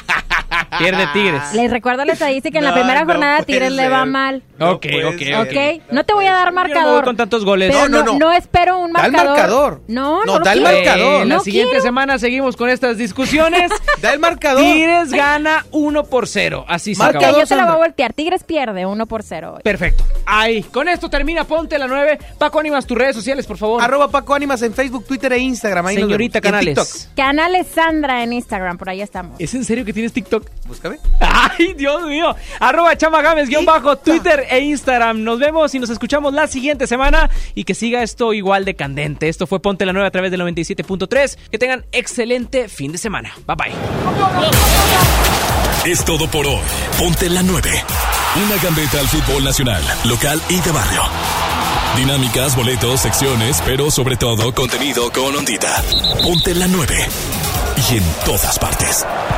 [0.78, 1.54] Pierde Tigres.
[1.54, 2.58] Les recuerdo la estadística.
[2.58, 4.08] En la No, primera no jornada puede Tigres le va ser.
[4.08, 4.44] mal.
[4.58, 5.36] No ok, puede ok, ser.
[5.36, 5.48] ok.
[5.82, 5.92] ¿Ok?
[5.92, 7.04] No te voy a dar Yo no me voy marcador.
[7.04, 7.72] con tantos goles.
[7.72, 8.32] Pero No, no, no, no, no.
[8.34, 9.38] espero un Da el marcador.
[9.38, 9.82] marcador.
[9.88, 10.76] No, No, no, lo da el quiero.
[10.78, 11.26] marcador.
[11.28, 11.84] La No siguiente quiero.
[11.84, 13.72] semana seguimos con estas discusiones.
[14.02, 14.64] Da el marcador.
[14.64, 16.66] Tigres gana 1 por 0.
[16.68, 17.40] Así se Marca Ok, acabó.
[17.42, 18.14] yo te la voy a voltear.
[18.14, 19.62] Tigres pierde 1 por 0 hoy.
[19.64, 20.04] Perfecto.
[20.26, 20.64] Ahí.
[20.64, 22.18] Con esto termina Ponte la 9.
[22.40, 23.82] Paco Ánimas, tus redes sociales, por favor.
[23.84, 25.86] Arroba Paco Ánimas en Facebook, Twitter e Instagram.
[25.86, 26.62] Ahí nos Señorita vemos.
[26.64, 27.10] Y en Canales.
[27.16, 29.36] Canales Sandra en Instagram, por ahí estamos.
[29.40, 30.48] ¿Es en serio que tienes TikTok?
[30.66, 30.98] Búscame.
[31.20, 32.36] Ay, Dios mío.
[32.60, 35.24] Arroba Chama Gámez, guion bajo, Twitter e Instagram.
[35.24, 39.28] Nos vemos y nos escuchamos la siguiente semana y que siga esto igual de candente.
[39.28, 41.38] Esto fue Ponte la Nueva a través del 97.3.
[41.50, 43.34] Que tengan excelente fin de semana.
[43.48, 43.74] Bye bye.
[45.92, 46.62] Es todo por hoy.
[47.00, 47.70] Ponte la 9.
[48.46, 51.02] Una gambeta al fútbol nacional, local y de barrio.
[51.98, 55.84] Dinámicas, boletos, secciones, pero sobre todo contenido con ondita.
[56.22, 56.96] Ponte la 9.
[57.90, 59.06] Y en todas partes.